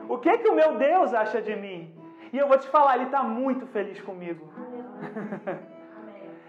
O 0.08 0.16
que, 0.16 0.38
que 0.38 0.48
o 0.48 0.54
meu 0.54 0.76
Deus 0.76 1.12
acha 1.12 1.42
de 1.42 1.54
mim. 1.54 1.94
E 2.32 2.38
eu 2.38 2.48
vou 2.48 2.56
te 2.56 2.66
falar, 2.66 2.94
Ele 2.94 3.04
está 3.04 3.22
muito 3.22 3.66
feliz 3.66 4.00
comigo. 4.00 4.48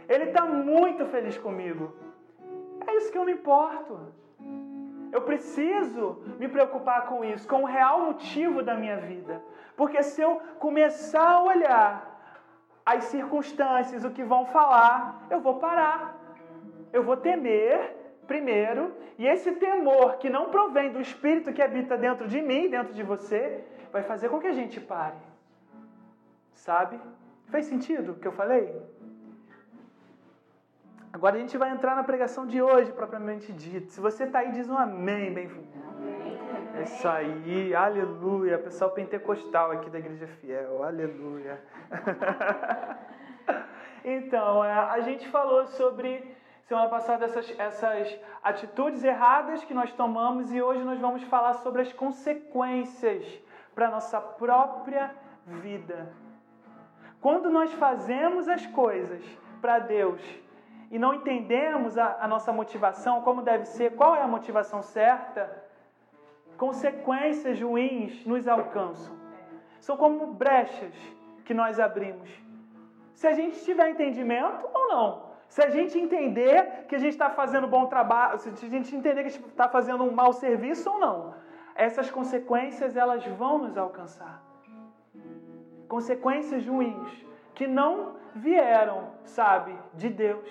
ele 0.08 0.26
está 0.26 0.46
muito 0.46 1.06
feliz 1.08 1.38
comigo. 1.38 1.94
É 2.88 2.96
isso 2.96 3.12
que 3.12 3.18
eu 3.18 3.26
me 3.26 3.34
importo. 3.34 4.00
Eu 5.12 5.24
preciso 5.24 6.24
me 6.40 6.48
preocupar 6.48 7.08
com 7.08 7.26
isso, 7.26 7.46
com 7.46 7.64
o 7.64 7.66
real 7.66 8.00
motivo 8.00 8.64
da 8.64 8.76
minha 8.76 8.96
vida. 8.96 9.42
Porque 9.76 10.02
se 10.04 10.22
eu 10.22 10.40
começar 10.58 11.32
a 11.32 11.44
olhar 11.44 11.90
as 12.86 13.04
circunstâncias, 13.06 14.06
o 14.06 14.12
que 14.12 14.24
vão 14.24 14.46
falar, 14.46 15.26
eu 15.30 15.42
vou 15.42 15.56
parar. 15.56 16.16
Eu 16.94 17.04
vou 17.04 17.18
temer 17.18 17.95
primeiro, 18.26 18.94
e 19.18 19.26
esse 19.26 19.52
temor 19.54 20.18
que 20.18 20.30
não 20.30 20.50
provém 20.50 20.92
do 20.92 21.00
Espírito 21.00 21.54
que 21.54 21.62
habita 21.62 21.98
dentro 21.98 22.28
de 22.28 22.42
mim, 22.42 22.70
dentro 22.70 22.94
de 22.94 23.04
você, 23.04 23.64
vai 23.92 24.04
fazer 24.04 24.30
com 24.30 24.40
que 24.40 24.48
a 24.48 24.54
gente 24.54 24.80
pare. 24.80 25.18
Sabe? 26.54 27.00
Fez 27.48 27.66
sentido 27.66 28.14
o 28.14 28.16
que 28.16 28.28
eu 28.28 28.32
falei? 28.32 28.76
Agora 31.14 31.38
a 31.38 31.40
gente 31.40 31.58
vai 31.58 31.72
entrar 31.72 31.96
na 31.96 32.04
pregação 32.04 32.46
de 32.46 32.62
hoje, 32.62 32.92
propriamente 32.92 33.54
dito. 33.54 33.90
Se 33.90 34.02
você 34.02 34.26
está 34.26 34.40
aí, 34.40 34.52
diz 34.52 34.70
um 34.70 34.78
amém, 34.78 35.34
bem. 35.34 35.50
É 36.76 36.84
isso 36.84 37.08
aí, 37.08 37.74
aleluia. 37.74 38.58
Pessoal 38.58 38.92
pentecostal 38.92 39.72
aqui 39.72 39.90
da 39.90 39.98
Igreja 39.98 40.28
Fiel, 40.28 40.84
aleluia. 40.84 41.58
então, 44.04 44.66
é, 44.66 44.74
a 44.74 45.00
gente 45.00 45.26
falou 45.30 45.66
sobre 45.68 46.35
semana 46.66 46.90
passada 46.90 47.26
essas, 47.26 47.60
essas 47.60 48.20
atitudes 48.44 49.04
erradas 49.04 49.64
que 49.64 49.74
nós 49.74 49.94
tomamos 49.94 50.52
e 50.52 50.62
hoje 50.62 50.84
nós 50.84 51.00
vamos 51.00 51.24
falar 51.24 51.54
sobre 51.56 51.84
as 51.84 51.94
consequências 51.94 53.24
para 53.76 53.88
a 53.88 53.92
nossa 53.92 54.20
própria 54.20 55.14
vida. 55.46 56.12
Quando 57.22 57.52
nós 57.52 57.72
fazemos 57.74 58.48
as 58.50 58.66
coisas 58.66 59.24
para 59.62 59.80
Deus 59.80 60.22
e 60.90 60.98
não 60.98 61.14
entendemos 61.14 61.98
a, 61.98 62.18
a 62.20 62.28
nossa 62.28 62.52
motivação, 62.52 63.22
como 63.22 63.44
deve 63.44 63.66
ser, 63.66 63.96
qual 63.96 64.16
é 64.16 64.22
a 64.22 64.28
motivação 64.28 64.82
certa, 64.82 65.64
consequências 66.58 67.62
ruins 67.62 68.26
nos 68.26 68.48
alcançam. 68.48 69.16
São 69.80 69.98
como 69.98 70.34
brechas 70.34 70.96
que 71.44 71.54
nós 71.54 71.80
abrimos. 71.80 72.30
Se 73.14 73.28
a 73.28 73.34
gente 73.34 73.64
tiver 73.64 73.90
entendimento 73.90 74.68
ou 74.74 74.88
não. 74.88 75.35
Se 75.48 75.62
a 75.62 75.70
gente 75.70 75.98
entender 75.98 76.86
que 76.88 76.96
a 76.96 77.00
gente 77.00 77.14
está 77.14 77.30
fazendo 77.30 77.68
bom 77.68 77.86
trabalho, 77.86 78.38
se 78.40 78.50
a 78.50 78.70
gente 78.70 78.96
entender 78.96 79.22
que 79.22 79.28
a 79.28 79.32
gente 79.32 79.48
está 79.48 79.70
fazendo 79.70 80.04
um 80.04 80.12
mau 80.12 80.34
serviço 80.34 80.90
ou 80.90 81.00
não, 81.00 81.36
essas 81.76 82.10
consequências 82.10 82.96
elas 82.96 83.26
vão 83.26 83.60
nos 83.60 83.78
alcançar. 83.78 84.42
Consequências 85.88 86.66
ruins 86.66 87.26
que 87.54 87.68
não 87.68 88.16
vieram, 88.34 89.10
sabe, 89.24 89.74
de 89.94 90.10
Deus. 90.10 90.50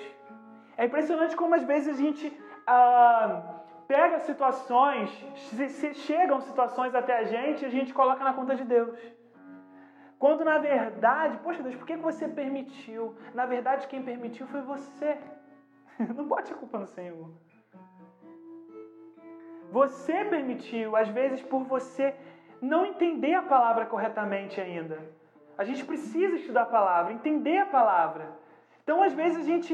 É 0.77 0.87
impressionante 0.87 1.37
como 1.37 1.55
às 1.55 1.65
vezes 1.65 1.97
a 1.97 2.01
gente 2.01 2.41
ah, 2.67 3.43
pega 3.87 4.19
situações, 4.21 5.11
se, 5.37 5.69
se 5.69 5.95
chegam 5.95 6.41
situações 6.41 6.95
até 6.95 7.19
a 7.19 7.25
gente 7.25 7.65
a 7.65 7.69
gente 7.69 7.93
coloca 7.93 8.25
na 8.25 8.33
conta 8.33 8.55
de 8.55 8.65
Deus. 8.65 8.97
Quando 10.25 10.43
na 10.43 10.57
verdade, 10.57 11.37
poxa 11.45 11.63
Deus, 11.63 11.75
por 11.77 11.87
que 11.87 11.97
você 11.99 12.27
permitiu? 12.27 13.15
Na 13.35 13.45
verdade, 13.45 13.87
quem 13.87 14.03
permitiu 14.03 14.47
foi 14.47 14.63
você. 14.63 15.19
Não 16.17 16.25
bote 16.27 16.51
a 16.51 16.57
culpa 16.57 16.79
no 16.79 16.87
Senhor. 16.87 17.29
Você 19.71 20.25
permitiu, 20.25 20.97
às 20.97 21.09
vezes 21.09 21.43
por 21.43 21.65
você 21.65 22.17
não 22.59 22.87
entender 22.87 23.35
a 23.35 23.43
palavra 23.43 23.85
corretamente 23.85 24.59
ainda. 24.59 24.99
A 25.59 25.65
gente 25.69 25.85
precisa 25.85 26.37
estudar 26.37 26.63
a 26.63 26.75
palavra, 26.79 27.13
entender 27.13 27.59
a 27.59 27.67
palavra. 27.67 28.27
Então, 28.83 29.03
às 29.03 29.13
vezes, 29.13 29.41
a 29.41 29.47
gente, 29.53 29.73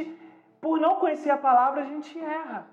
por 0.61 0.80
não 0.80 0.97
conhecer 0.97 1.30
a 1.30 1.38
palavra, 1.38 1.83
a 1.83 1.87
gente 1.92 2.19
erra. 2.19 2.66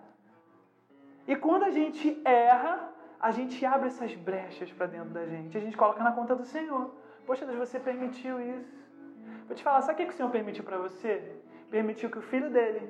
E 1.28 1.36
quando 1.36 1.66
a 1.66 1.70
gente 1.70 2.20
erra, 2.26 2.92
a 3.20 3.30
gente 3.30 3.64
abre 3.64 3.90
essas 3.90 4.16
brechas 4.16 4.72
para 4.72 4.88
dentro 4.88 5.12
da 5.12 5.28
gente. 5.28 5.56
A 5.56 5.62
gente 5.62 5.78
coloca 5.78 6.04
na 6.04 6.12
conta 6.12 6.36
do 6.36 6.44
Senhor. 6.44 7.06
Poxa 7.28 7.46
Deus, 7.46 7.60
você 7.60 7.78
permitiu 7.80 8.36
isso. 8.40 8.78
Vou 9.48 9.56
te 9.56 9.64
falar, 9.64 9.82
sabe 9.82 10.02
o 10.02 10.06
que 10.08 10.14
o 10.14 10.18
Senhor 10.18 10.32
permitiu 10.32 10.64
para 10.64 10.78
você? 10.78 11.14
Permitiu 11.70 12.10
que 12.10 12.18
o 12.18 12.22
filho 12.22 12.50
dele 12.50 12.82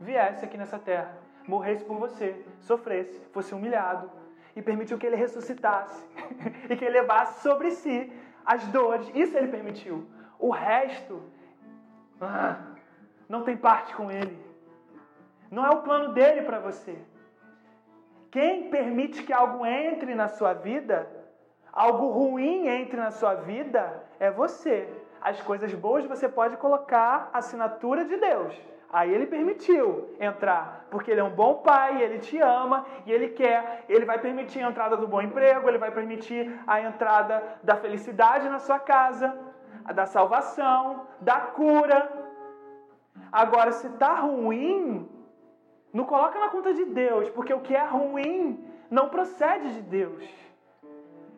viesse 0.00 0.44
aqui 0.44 0.56
nessa 0.56 0.78
terra, 0.78 1.18
morresse 1.46 1.84
por 1.84 1.98
você, 1.98 2.28
sofresse, 2.60 3.18
fosse 3.32 3.52
humilhado, 3.54 4.08
e 4.54 4.62
permitiu 4.62 4.96
que 4.96 5.06
ele 5.06 5.16
ressuscitasse 5.16 6.02
e 6.70 6.76
que 6.76 6.84
ele 6.84 7.00
levasse 7.00 7.42
sobre 7.42 7.72
si 7.72 8.12
as 8.44 8.64
dores. 8.68 9.10
Isso 9.14 9.36
ele 9.36 9.48
permitiu. 9.48 10.06
o 10.38 10.50
resto 10.50 11.22
ah, 12.20 12.56
não 13.28 13.42
tem 13.42 13.56
parte 13.56 13.94
com 13.94 14.10
Ele. 14.10 14.38
Não 15.50 15.66
é 15.66 15.70
o 15.70 15.82
plano 15.82 16.12
dele 16.14 16.42
para 16.42 16.58
você. 16.60 16.96
Quem 18.30 18.70
permite 18.70 19.22
que 19.22 19.32
algo 19.32 19.64
entre 19.66 20.14
na 20.14 20.28
sua 20.28 20.52
vida, 20.52 21.08
algo 21.76 22.08
ruim 22.08 22.66
entre 22.66 22.98
na 22.98 23.10
sua 23.10 23.34
vida, 23.34 24.02
é 24.18 24.30
você. 24.30 24.88
As 25.20 25.42
coisas 25.42 25.74
boas 25.74 26.06
você 26.06 26.26
pode 26.26 26.56
colocar 26.56 27.28
a 27.34 27.38
assinatura 27.38 28.02
de 28.06 28.16
Deus. 28.16 28.58
Aí 28.90 29.12
ele 29.12 29.26
permitiu 29.26 30.14
entrar, 30.18 30.86
porque 30.90 31.10
ele 31.10 31.20
é 31.20 31.24
um 31.24 31.34
bom 31.34 31.56
pai, 31.56 32.00
ele 32.00 32.18
te 32.18 32.38
ama 32.38 32.86
e 33.04 33.12
ele 33.12 33.28
quer, 33.28 33.84
ele 33.90 34.06
vai 34.06 34.18
permitir 34.18 34.62
a 34.62 34.70
entrada 34.70 34.96
do 34.96 35.06
bom 35.06 35.20
emprego, 35.20 35.68
ele 35.68 35.76
vai 35.76 35.90
permitir 35.90 36.58
a 36.66 36.80
entrada 36.80 37.42
da 37.62 37.76
felicidade 37.76 38.48
na 38.48 38.58
sua 38.58 38.78
casa, 38.78 39.36
da 39.94 40.06
salvação, 40.06 41.06
da 41.20 41.40
cura. 41.40 42.10
Agora, 43.30 43.72
se 43.72 43.88
está 43.88 44.14
ruim, 44.14 45.06
não 45.92 46.04
coloca 46.04 46.38
na 46.38 46.48
conta 46.48 46.72
de 46.72 46.86
Deus, 46.86 47.28
porque 47.30 47.52
o 47.52 47.60
que 47.60 47.74
é 47.74 47.84
ruim 47.84 48.64
não 48.90 49.10
procede 49.10 49.74
de 49.74 49.82
Deus. 49.82 50.45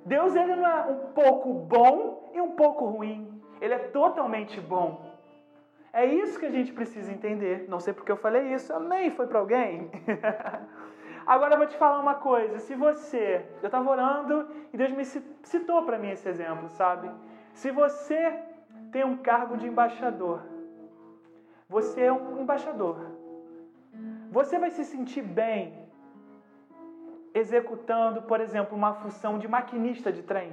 Deus 0.08 0.34
ele 0.34 0.56
não 0.56 0.66
é 0.66 0.86
um 0.86 1.12
pouco 1.12 1.52
bom 1.52 2.30
e 2.34 2.40
um 2.40 2.52
pouco 2.52 2.86
ruim. 2.86 3.40
Ele 3.60 3.74
é 3.74 3.78
totalmente 3.78 4.60
bom. 4.60 5.06
É 5.92 6.04
isso 6.06 6.38
que 6.38 6.46
a 6.46 6.50
gente 6.50 6.72
precisa 6.72 7.12
entender. 7.12 7.66
Não 7.68 7.78
sei 7.78 7.92
porque 7.92 8.10
eu 8.10 8.16
falei 8.16 8.54
isso. 8.54 8.72
Amém? 8.72 9.10
Foi 9.10 9.26
para 9.26 9.38
alguém? 9.38 9.90
Agora 11.26 11.54
eu 11.54 11.58
vou 11.58 11.66
te 11.66 11.76
falar 11.76 12.00
uma 12.00 12.14
coisa. 12.14 12.58
Se 12.58 12.74
você. 12.74 13.44
Eu 13.62 13.66
estava 13.66 13.90
orando 13.90 14.48
e 14.72 14.76
Deus 14.78 14.92
me 14.92 15.04
citou 15.04 15.82
para 15.82 15.98
mim 15.98 16.10
esse 16.10 16.26
exemplo, 16.26 16.68
sabe? 16.70 17.10
Se 17.52 17.70
você 17.70 18.32
tem 18.90 19.04
um 19.04 19.18
cargo 19.18 19.58
de 19.58 19.66
embaixador, 19.66 20.40
você 21.68 22.04
é 22.04 22.12
um 22.12 22.40
embaixador. 22.40 22.98
Você 24.30 24.58
vai 24.58 24.70
se 24.70 24.84
sentir 24.84 25.22
bem 25.22 25.87
executando, 27.38 28.22
por 28.22 28.40
exemplo, 28.40 28.76
uma 28.76 28.94
função 28.94 29.38
de 29.38 29.48
maquinista 29.48 30.12
de 30.12 30.22
trem? 30.22 30.52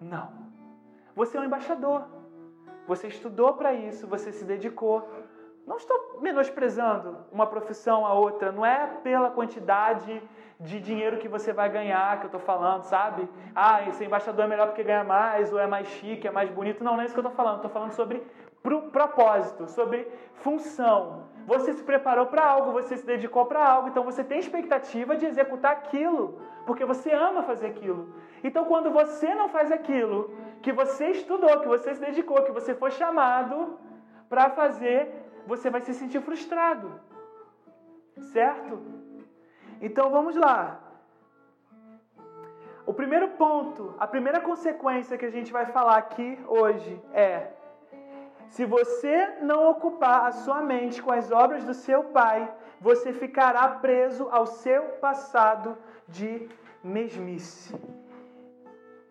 Não. 0.00 0.30
Você 1.14 1.36
é 1.36 1.40
um 1.40 1.44
embaixador. 1.44 2.04
Você 2.86 3.08
estudou 3.08 3.54
para 3.54 3.72
isso, 3.74 4.06
você 4.06 4.32
se 4.32 4.44
dedicou. 4.44 5.08
Não 5.66 5.76
estou 5.76 6.18
menosprezando 6.22 7.18
uma 7.30 7.46
profissão 7.46 8.06
a 8.06 8.14
outra, 8.14 8.50
não 8.50 8.64
é 8.64 8.86
pela 9.02 9.30
quantidade 9.30 10.22
de 10.58 10.80
dinheiro 10.80 11.18
que 11.18 11.28
você 11.28 11.52
vai 11.52 11.68
ganhar 11.68 12.18
que 12.18 12.24
eu 12.24 12.28
estou 12.28 12.40
falando, 12.40 12.84
sabe? 12.84 13.28
Ah, 13.54 13.86
esse 13.86 14.04
embaixador 14.04 14.46
é 14.46 14.48
melhor 14.48 14.68
porque 14.68 14.82
ganha 14.82 15.04
mais, 15.04 15.52
ou 15.52 15.58
é 15.58 15.66
mais 15.66 15.86
chique, 15.88 16.26
é 16.26 16.30
mais 16.30 16.50
bonito. 16.50 16.82
Não, 16.82 16.94
não 16.94 17.02
é 17.02 17.04
isso 17.04 17.14
que 17.14 17.20
eu 17.20 17.22
estou 17.22 17.36
falando. 17.36 17.56
Estou 17.56 17.70
falando 17.70 17.92
sobre 17.92 18.26
propósito, 18.62 19.66
sobre 19.68 20.06
função. 20.34 21.28
Você 21.46 21.72
se 21.72 21.82
preparou 21.82 22.26
para 22.26 22.44
algo, 22.44 22.72
você 22.72 22.96
se 22.96 23.06
dedicou 23.06 23.46
para 23.46 23.66
algo, 23.66 23.88
então 23.88 24.04
você 24.04 24.22
tem 24.22 24.38
expectativa 24.38 25.16
de 25.16 25.24
executar 25.26 25.72
aquilo, 25.72 26.40
porque 26.66 26.84
você 26.84 27.10
ama 27.12 27.42
fazer 27.42 27.68
aquilo. 27.68 28.14
Então, 28.44 28.64
quando 28.66 28.90
você 28.90 29.34
não 29.34 29.48
faz 29.48 29.72
aquilo 29.72 30.30
que 30.62 30.72
você 30.72 31.10
estudou, 31.10 31.60
que 31.60 31.68
você 31.68 31.94
se 31.94 32.00
dedicou, 32.00 32.42
que 32.42 32.52
você 32.52 32.74
foi 32.74 32.90
chamado 32.90 33.78
para 34.28 34.50
fazer, 34.50 35.10
você 35.46 35.70
vai 35.70 35.80
se 35.80 35.94
sentir 35.94 36.20
frustrado. 36.20 37.00
Certo? 38.32 38.78
Então 39.80 40.10
vamos 40.10 40.34
lá. 40.36 40.80
O 42.84 42.92
primeiro 42.92 43.28
ponto, 43.42 43.94
a 43.98 44.06
primeira 44.06 44.40
consequência 44.40 45.16
que 45.16 45.26
a 45.26 45.30
gente 45.30 45.52
vai 45.52 45.66
falar 45.66 45.96
aqui 45.96 46.38
hoje 46.46 47.00
é 47.12 47.52
se 48.48 48.64
você 48.64 49.36
não 49.42 49.70
ocupar 49.70 50.26
a 50.26 50.32
sua 50.32 50.60
mente 50.62 51.02
com 51.02 51.12
as 51.12 51.30
obras 51.30 51.64
do 51.64 51.74
seu 51.74 52.04
pai, 52.04 52.50
você 52.80 53.12
ficará 53.12 53.68
preso 53.68 54.28
ao 54.30 54.46
seu 54.46 54.82
passado 55.06 55.76
de 56.06 56.48
mesmice. 56.82 57.74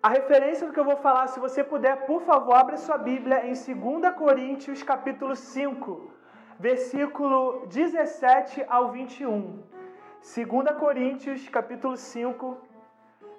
A 0.01 0.09
referência 0.09 0.65
do 0.65 0.73
que 0.73 0.79
eu 0.79 0.85
vou 0.85 0.97
falar, 0.97 1.27
se 1.27 1.39
você 1.39 1.63
puder, 1.63 2.05
por 2.05 2.21
favor, 2.21 2.53
abra 2.53 2.77
sua 2.77 2.97
Bíblia 2.97 3.45
em 3.45 3.53
2 3.53 4.15
Coríntios, 4.15 4.81
capítulo 4.81 5.35
5, 5.35 6.11
versículo 6.59 7.65
17 7.67 8.65
ao 8.67 8.91
21. 8.91 9.63
2 10.21 10.77
Coríntios, 10.79 11.47
capítulo 11.49 11.97
5, 11.97 12.57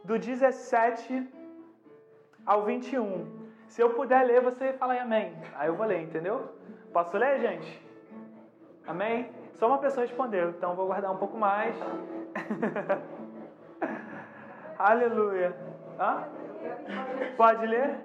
do 0.04 0.18
17 0.18 1.26
ao 2.44 2.64
21. 2.64 3.37
Se 3.68 3.82
eu 3.82 3.90
puder 3.90 4.26
ler, 4.26 4.40
você 4.40 4.72
fala 4.72 4.94
aí 4.94 4.98
amém. 4.98 5.36
Aí 5.54 5.68
eu 5.68 5.76
vou 5.76 5.86
ler, 5.86 6.02
entendeu? 6.02 6.52
Posso 6.92 7.16
ler, 7.16 7.38
gente? 7.40 7.86
Amém? 8.86 9.30
Só 9.52 9.68
uma 9.68 9.78
pessoa 9.78 10.06
respondeu, 10.06 10.50
então 10.50 10.74
vou 10.74 10.86
guardar 10.86 11.12
um 11.12 11.18
pouco 11.18 11.36
mais. 11.36 11.76
Aleluia. 14.78 15.54
Hã? 15.98 16.24
Pode 17.36 17.66
ler? 17.66 17.98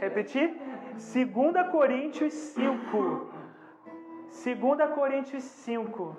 Repetir? 0.00 0.56
2 0.92 1.70
Coríntios 1.70 2.32
5. 2.32 3.32
2 4.28 4.94
Coríntios 4.94 5.42
5. 5.42 6.16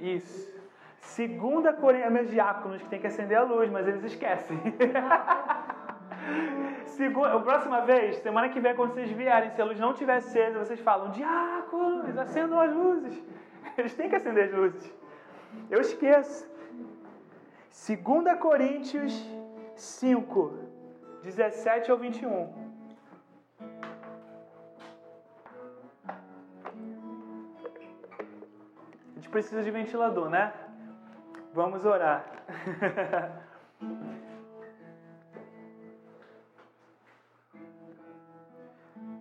Isso. 0.00 0.52
2 1.00 1.78
Coríntios. 1.80 2.06
É 2.06 2.10
meus 2.10 2.28
diáconos 2.28 2.82
que 2.82 2.88
tem 2.88 3.00
que 3.00 3.06
acender 3.06 3.38
a 3.38 3.42
luz, 3.42 3.70
mas 3.70 3.88
eles 3.88 4.04
esquecem. 4.04 4.60
Segunda, 6.86 7.40
próxima 7.40 7.80
vez, 7.82 8.16
semana 8.18 8.48
que 8.48 8.60
vem, 8.60 8.74
quando 8.74 8.92
vocês 8.92 9.10
vierem, 9.10 9.50
se 9.50 9.60
a 9.60 9.64
luz 9.64 9.78
não 9.78 9.92
estiver 9.92 10.16
acesa, 10.16 10.58
vocês 10.58 10.80
falam, 10.80 11.10
diáconos, 11.10 12.16
acendam 12.16 12.60
as 12.60 12.72
luzes. 12.72 13.22
Eles 13.76 13.94
têm 13.94 14.08
que 14.08 14.16
acender 14.16 14.44
as 14.44 14.52
luzes. 14.52 14.94
Eu 15.70 15.80
esqueço. 15.80 16.50
2 17.72 18.38
Coríntios 18.38 19.12
5, 19.74 20.52
17 21.22 21.90
ao 21.90 21.96
21. 21.96 22.52
A 29.10 29.14
gente 29.16 29.28
precisa 29.30 29.62
de 29.62 29.70
ventilador, 29.70 30.28
né? 30.28 30.52
Vamos 31.54 31.84
orar. 31.84 32.24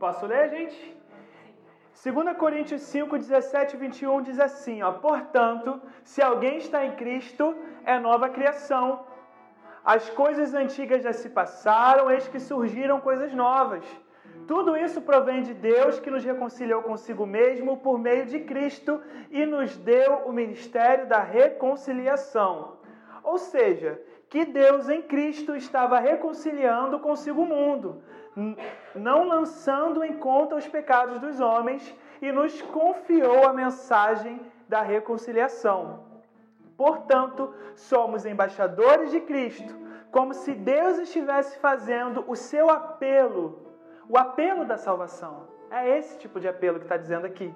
Posso 0.01 0.25
ler, 0.25 0.49
gente? 0.49 0.79
2 2.03 2.35
Coríntios 2.35 2.81
5, 2.81 3.19
17 3.19 3.75
e 3.75 3.79
21 3.79 4.23
diz 4.23 4.39
assim: 4.39 4.81
ó, 4.81 4.91
Portanto, 4.93 5.79
se 6.03 6.19
alguém 6.23 6.57
está 6.57 6.83
em 6.83 6.93
Cristo, 7.01 7.55
é 7.85 7.99
nova 7.99 8.27
criação. 8.27 9.05
As 9.85 10.09
coisas 10.09 10.55
antigas 10.55 11.03
já 11.03 11.13
se 11.13 11.29
passaram, 11.29 12.09
eis 12.09 12.27
que 12.27 12.39
surgiram 12.39 12.99
coisas 12.99 13.31
novas. 13.31 13.85
Tudo 14.47 14.75
isso 14.75 15.01
provém 15.01 15.43
de 15.43 15.53
Deus 15.53 15.99
que 15.99 16.09
nos 16.09 16.23
reconciliou 16.23 16.81
consigo 16.81 17.27
mesmo 17.27 17.77
por 17.77 17.99
meio 17.99 18.25
de 18.25 18.39
Cristo 18.39 18.99
e 19.29 19.45
nos 19.45 19.77
deu 19.77 20.13
o 20.25 20.31
ministério 20.33 21.05
da 21.05 21.19
reconciliação. 21.19 22.77
Ou 23.23 23.37
seja, 23.37 24.01
que 24.31 24.45
Deus 24.45 24.89
em 24.89 25.03
Cristo 25.03 25.55
estava 25.55 25.99
reconciliando 25.99 26.99
consigo 26.99 27.43
o 27.43 27.45
mundo 27.45 28.01
não 28.95 29.27
lançando 29.27 30.03
em 30.03 30.13
conta 30.13 30.55
os 30.55 30.67
pecados 30.67 31.19
dos 31.19 31.39
homens, 31.39 31.95
e 32.21 32.31
nos 32.31 32.61
confiou 32.61 33.47
a 33.47 33.53
mensagem 33.53 34.39
da 34.69 34.81
reconciliação. 34.81 36.11
Portanto, 36.77 37.53
somos 37.75 38.25
embaixadores 38.25 39.11
de 39.11 39.19
Cristo, 39.21 39.75
como 40.11 40.33
se 40.33 40.53
Deus 40.53 40.97
estivesse 40.99 41.57
fazendo 41.59 42.23
o 42.27 42.35
seu 42.35 42.69
apelo, 42.69 43.59
o 44.07 44.17
apelo 44.17 44.65
da 44.65 44.77
salvação. 44.77 45.47
É 45.69 45.97
esse 45.97 46.17
tipo 46.19 46.39
de 46.39 46.47
apelo 46.47 46.79
que 46.79 46.85
está 46.85 46.97
dizendo 46.97 47.25
aqui. 47.25 47.53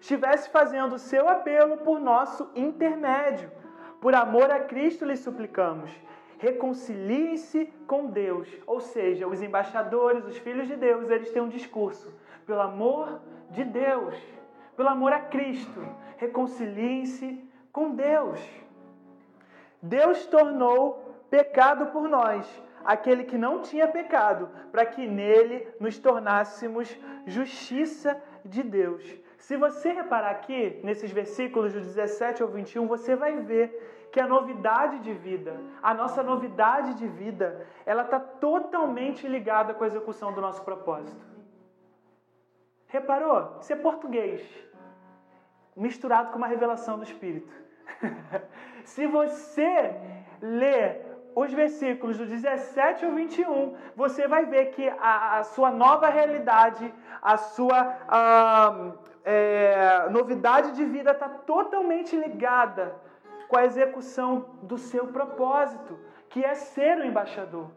Estivesse 0.00 0.48
fazendo 0.50 0.94
o 0.94 0.98
seu 0.98 1.28
apelo 1.28 1.78
por 1.78 2.00
nosso 2.00 2.50
intermédio. 2.54 3.50
Por 4.00 4.14
amor 4.14 4.50
a 4.50 4.60
Cristo 4.60 5.04
lhe 5.04 5.16
suplicamos 5.16 5.90
reconciliem-se 6.38 7.66
com 7.86 8.06
Deus. 8.06 8.48
Ou 8.66 8.80
seja, 8.80 9.26
os 9.26 9.42
embaixadores, 9.42 10.24
os 10.24 10.36
filhos 10.38 10.66
de 10.66 10.76
Deus, 10.76 11.10
eles 11.10 11.30
têm 11.30 11.42
um 11.42 11.48
discurso. 11.48 12.12
Pelo 12.46 12.60
amor 12.60 13.20
de 13.50 13.64
Deus, 13.64 14.14
pelo 14.76 14.88
amor 14.88 15.12
a 15.12 15.20
Cristo, 15.20 15.80
reconciliem-se 16.16 17.42
com 17.72 17.94
Deus. 17.94 18.40
Deus 19.80 20.26
tornou 20.26 21.24
pecado 21.30 21.86
por 21.86 22.08
nós, 22.08 22.46
aquele 22.84 23.24
que 23.24 23.36
não 23.36 23.62
tinha 23.62 23.88
pecado, 23.88 24.48
para 24.70 24.86
que 24.86 25.06
nele 25.06 25.66
nos 25.80 25.98
tornássemos 25.98 26.96
justiça 27.26 28.20
de 28.44 28.62
Deus. 28.62 29.02
Se 29.38 29.56
você 29.56 29.92
reparar 29.92 30.30
aqui, 30.30 30.80
nesses 30.82 31.10
versículos 31.10 31.72
do 31.72 31.80
17 31.80 32.42
ao 32.42 32.48
21, 32.48 32.86
você 32.86 33.14
vai 33.14 33.36
ver 33.36 33.95
que 34.16 34.20
a 34.20 34.26
novidade 34.26 35.00
de 35.00 35.12
vida, 35.12 35.60
a 35.82 35.92
nossa 35.92 36.22
novidade 36.22 36.94
de 36.94 37.06
vida, 37.06 37.66
ela 37.84 38.04
está 38.04 38.18
totalmente 38.18 39.28
ligada 39.28 39.74
com 39.74 39.84
a 39.84 39.86
execução 39.86 40.32
do 40.32 40.40
nosso 40.40 40.62
propósito. 40.64 41.22
Reparou? 42.86 43.58
Isso 43.60 43.74
é 43.74 43.76
português, 43.76 44.40
misturado 45.76 46.30
com 46.30 46.38
uma 46.38 46.46
revelação 46.46 46.96
do 46.96 47.04
Espírito. 47.04 47.52
Se 48.84 49.06
você 49.06 49.94
ler 50.40 51.04
os 51.34 51.52
versículos 51.52 52.16
do 52.16 52.24
17 52.24 53.04
ao 53.04 53.12
21, 53.12 53.76
você 53.94 54.26
vai 54.26 54.46
ver 54.46 54.70
que 54.70 54.88
a, 54.88 55.40
a 55.40 55.44
sua 55.44 55.70
nova 55.70 56.08
realidade, 56.08 56.90
a 57.20 57.36
sua 57.36 57.98
a, 58.08 58.92
é, 59.26 60.08
novidade 60.08 60.72
de 60.72 60.86
vida 60.86 61.10
está 61.10 61.28
totalmente 61.28 62.16
ligada 62.16 63.04
com 63.48 63.56
a 63.56 63.64
execução 63.64 64.46
do 64.62 64.78
seu 64.78 65.06
propósito, 65.08 65.98
que 66.28 66.44
é 66.44 66.54
ser 66.54 66.98
o 66.98 67.04
embaixador. 67.04 67.70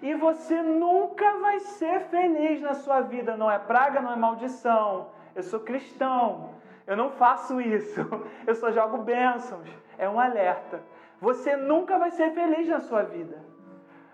E 0.00 0.14
você 0.14 0.62
nunca 0.62 1.38
vai 1.38 1.58
ser 1.60 2.00
feliz 2.02 2.60
na 2.60 2.74
sua 2.74 3.00
vida, 3.00 3.36
não 3.36 3.50
é 3.50 3.58
praga, 3.58 4.00
não 4.00 4.12
é 4.12 4.16
maldição. 4.16 5.10
Eu 5.34 5.42
sou 5.42 5.60
cristão, 5.60 6.50
eu 6.86 6.96
não 6.96 7.10
faço 7.10 7.60
isso, 7.60 8.00
eu 8.46 8.54
só 8.54 8.70
jogo 8.70 8.98
bênçãos. 8.98 9.68
É 9.96 10.08
um 10.08 10.20
alerta. 10.20 10.80
Você 11.20 11.56
nunca 11.56 11.98
vai 11.98 12.10
ser 12.12 12.30
feliz 12.32 12.68
na 12.68 12.80
sua 12.80 13.02
vida. 13.02 13.42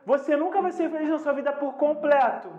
Você 0.06 0.36
nunca 0.36 0.60
vai 0.60 0.72
ser 0.72 0.90
feliz 0.90 1.08
na 1.08 1.18
sua 1.18 1.32
vida 1.32 1.52
por 1.52 1.74
completo. 1.74 2.50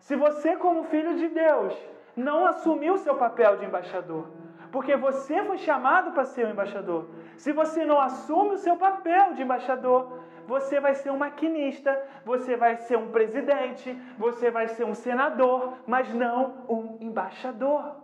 Se 0.00 0.14
você, 0.16 0.56
como 0.56 0.84
filho 0.84 1.16
de 1.16 1.28
Deus, 1.28 1.74
não 2.14 2.46
assumiu 2.46 2.94
o 2.94 2.98
seu 2.98 3.14
papel 3.16 3.56
de 3.56 3.64
embaixador. 3.64 4.26
Porque 4.70 4.96
você 4.96 5.42
foi 5.44 5.58
chamado 5.58 6.12
para 6.12 6.24
ser 6.24 6.46
um 6.46 6.50
embaixador. 6.50 7.08
Se 7.36 7.52
você 7.52 7.84
não 7.84 8.00
assume 8.00 8.54
o 8.54 8.58
seu 8.58 8.76
papel 8.76 9.34
de 9.34 9.42
embaixador, 9.42 10.20
você 10.46 10.80
vai 10.80 10.94
ser 10.94 11.10
um 11.10 11.18
maquinista, 11.18 11.90
você 12.24 12.56
vai 12.56 12.76
ser 12.76 12.96
um 12.96 13.10
presidente, 13.10 13.96
você 14.18 14.50
vai 14.50 14.68
ser 14.68 14.84
um 14.84 14.94
senador, 14.94 15.74
mas 15.86 16.12
não 16.12 16.64
um 16.68 16.98
embaixador. 17.00 17.96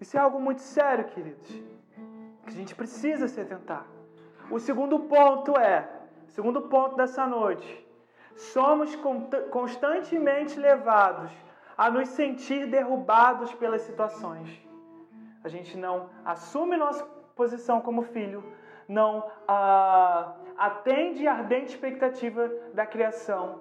Isso 0.00 0.16
é 0.16 0.20
algo 0.20 0.40
muito 0.40 0.60
sério, 0.60 1.04
queridos 1.06 1.78
que 2.48 2.54
a 2.54 2.58
gente 2.58 2.74
precisa 2.74 3.28
se 3.28 3.40
atentar. 3.40 3.86
O 4.50 4.58
segundo 4.58 5.00
ponto 5.00 5.58
é, 5.58 5.88
segundo 6.28 6.62
ponto 6.62 6.96
dessa 6.96 7.26
noite, 7.26 7.86
somos 8.34 8.96
constantemente 9.50 10.58
levados 10.58 11.30
a 11.78 11.88
nos 11.88 12.08
sentir 12.08 12.66
derrubados 12.66 13.54
pelas 13.54 13.82
situações. 13.82 14.48
A 15.44 15.48
gente 15.48 15.76
não 15.78 16.10
assume 16.24 16.76
nossa 16.76 17.04
posição 17.36 17.80
como 17.80 18.02
filho, 18.02 18.42
não 18.88 19.24
ah, 19.46 20.34
atende 20.56 21.28
a 21.28 21.34
ardente 21.34 21.70
expectativa 21.74 22.50
da 22.74 22.84
criação 22.84 23.60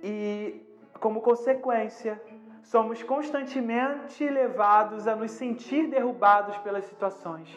e, 0.00 0.64
como 1.00 1.20
consequência, 1.20 2.22
somos 2.62 3.02
constantemente 3.02 4.28
levados 4.28 5.08
a 5.08 5.16
nos 5.16 5.32
sentir 5.32 5.88
derrubados 5.88 6.56
pelas 6.58 6.84
situações. 6.84 7.48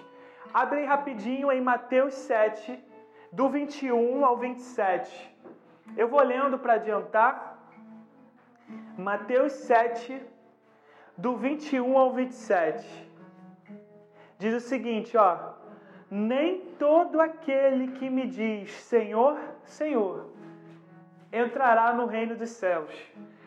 Abre 0.52 0.86
rapidinho 0.86 1.52
em 1.52 1.62
Mateus 1.62 2.16
7, 2.16 2.84
do 3.32 3.48
21 3.50 4.26
ao 4.26 4.38
27. 4.38 5.38
Eu 5.96 6.08
vou 6.08 6.24
lendo 6.24 6.58
para 6.58 6.74
adiantar. 6.74 7.57
Mateus 8.98 9.54
7, 9.54 10.22
do 11.18 11.36
21 11.38 11.98
ao 11.98 12.14
27. 12.14 13.12
Diz 14.38 14.54
o 14.54 14.60
seguinte, 14.60 15.18
ó: 15.18 15.54
Nem 16.10 16.62
todo 16.78 17.20
aquele 17.20 17.94
que 17.94 18.10
me 18.10 18.28
diz 18.28 18.72
Senhor, 18.72 19.38
Senhor, 19.64 20.30
entrará 21.32 21.94
no 21.94 22.06
reino 22.06 22.36
dos 22.36 22.50
céus, 22.50 22.92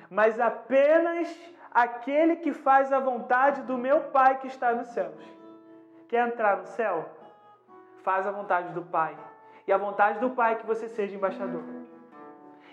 mas 0.09 0.41
apenas 0.41 1.29
aquele 1.71 2.37
que 2.37 2.53
faz 2.53 2.93
a 2.93 2.99
vontade 2.99 3.63
do 3.63 3.79
meu 3.79 4.01
Pai 4.05 4.39
que 4.39 4.47
está 4.47 4.73
nos 4.73 4.89
céus. 4.89 5.23
Quer 6.09 6.27
entrar 6.27 6.57
no 6.57 6.67
céu? 6.67 7.09
Faz 8.03 8.27
a 8.27 8.33
vontade 8.33 8.73
do 8.73 8.83
Pai. 8.83 9.17
E 9.67 9.73
a 9.73 9.79
vontade 9.79 10.19
do 10.19 10.31
Pai 10.31 10.53
é 10.53 10.57
que 10.57 10.67
você 10.67 10.89
seja 10.89 11.15
embaixador. 11.15 11.63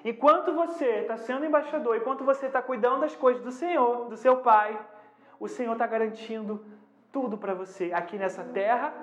Enquanto 0.10 0.54
você 0.54 0.90
está 1.02 1.18
sendo 1.18 1.46
embaixador, 1.46 1.98
enquanto 1.98 2.24
você 2.24 2.46
está 2.46 2.62
cuidando 2.62 3.02
das 3.02 3.14
coisas 3.14 3.44
do 3.44 3.52
Senhor, 3.52 4.06
do 4.08 4.16
seu 4.16 4.38
Pai, 4.38 4.80
o 5.38 5.50
Senhor 5.50 5.74
está 5.74 5.86
garantindo 5.86 6.64
tudo 7.12 7.38
para 7.38 7.54
você 7.54 7.92
aqui 7.94 8.18
nessa 8.18 8.42
terra, 8.42 8.94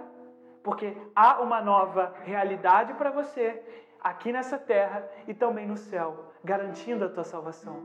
porque 0.63 0.97
há 1.15 1.43
uma 1.43 1.61
nova 1.61 2.15
realidade 2.23 2.95
para 2.95 3.11
você 3.11 3.63
aqui 4.01 4.33
nessa 4.33 4.57
terra 4.57 5.07
e 5.29 5.35
também 5.35 5.67
no 5.67 5.77
céu, 5.77 6.33
garantindo 6.43 7.05
a 7.05 7.11
tua 7.11 7.25
salvação. 7.25 7.83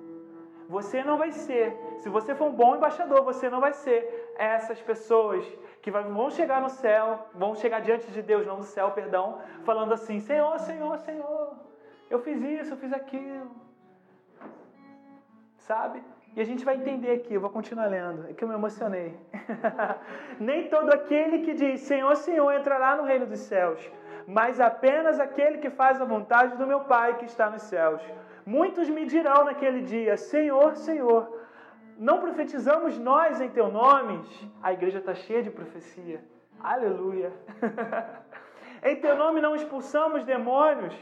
Você 0.70 1.04
não 1.04 1.18
vai 1.18 1.34
ser, 1.34 1.78
se 1.98 2.08
você 2.08 2.34
for 2.34 2.46
um 2.46 2.54
bom 2.54 2.78
embaixador, 2.78 3.22
você 3.22 3.50
não 3.50 3.60
vai 3.60 3.74
ser 3.74 4.34
essas 4.38 4.80
pessoas 4.82 5.44
que 5.82 5.92
vão 5.92 6.30
chegar 6.30 6.62
no 6.62 6.70
céu, 6.70 7.28
vão 7.34 7.54
chegar 7.54 7.82
diante 7.82 8.10
de 8.12 8.22
Deus, 8.22 8.48
não 8.48 8.58
no 8.58 8.64
céu, 8.64 8.92
perdão, 8.92 9.40
falando 9.66 9.92
assim: 9.92 10.22
Senhor, 10.22 10.58
Senhor, 10.60 10.98
Senhor, 11.00 11.69
eu 12.10 12.20
fiz 12.20 12.42
isso, 12.42 12.74
eu 12.74 12.78
fiz 12.78 12.92
aquilo. 12.92 13.52
Sabe? 15.58 16.02
E 16.36 16.42
a 16.42 16.46
gente 16.46 16.64
vai 16.64 16.76
entender 16.76 17.12
aqui, 17.12 17.34
eu 17.34 17.42
vou 17.42 17.50
continuar 17.50 17.88
lendo, 17.88 18.28
é 18.30 18.34
que 18.34 18.44
eu 18.44 18.48
me 18.48 18.54
emocionei. 18.54 19.18
Nem 20.40 20.70
todo 20.70 20.92
aquele 20.92 21.40
que 21.40 21.54
diz 21.54 21.82
Senhor, 21.82 22.16
Senhor 22.16 22.52
entrará 22.54 22.96
no 22.96 23.04
reino 23.04 23.26
dos 23.26 23.40
céus, 23.40 23.80
mas 24.28 24.60
apenas 24.60 25.20
aquele 25.20 25.58
que 25.58 25.70
faz 25.70 26.00
a 26.00 26.06
vontade 26.06 26.56
do 26.56 26.68
meu 26.68 26.82
Pai 26.82 27.18
que 27.18 27.26
está 27.26 27.50
nos 27.50 27.64
céus. 27.64 28.02
Muitos 28.46 28.90
me 28.90 29.06
dirão 29.06 29.44
naquele 29.44 29.82
dia: 29.82 30.18
Senhor, 30.18 30.76
Senhor, 30.76 31.22
não 31.98 32.20
profetizamos 32.20 32.98
nós 32.98 33.42
em 33.42 33.50
teu 33.50 33.70
nome? 33.70 34.24
A 34.62 34.72
igreja 34.72 35.00
está 35.00 35.14
cheia 35.14 35.44
de 35.44 35.50
profecia. 35.50 36.24
Aleluia. 36.60 37.34
em 38.84 38.96
teu 38.98 39.16
nome 39.16 39.42
não 39.42 39.56
expulsamos 39.56 40.24
demônios 40.24 40.96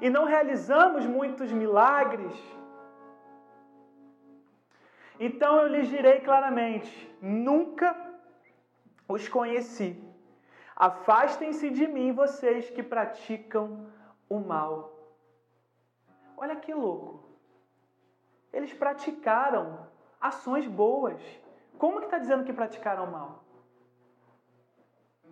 e 0.00 0.10
não 0.10 0.24
realizamos 0.24 1.06
muitos 1.06 1.52
milagres. 1.52 2.34
Então 5.18 5.60
eu 5.60 5.68
lhes 5.68 5.88
direi 5.88 6.20
claramente: 6.20 7.16
nunca 7.20 7.96
os 9.08 9.28
conheci. 9.28 10.02
Afastem-se 10.74 11.70
de 11.70 11.86
mim, 11.86 12.12
vocês 12.12 12.68
que 12.70 12.82
praticam 12.82 13.86
o 14.28 14.38
mal. 14.40 14.92
Olha 16.36 16.56
que 16.56 16.74
louco 16.74 17.26
eles 18.56 18.72
praticaram 18.72 19.86
ações 20.18 20.66
boas. 20.66 21.20
Como 21.78 21.98
que 21.98 22.06
está 22.06 22.18
dizendo 22.18 22.44
que 22.44 22.54
praticaram 22.54 23.06
mal? 23.06 23.44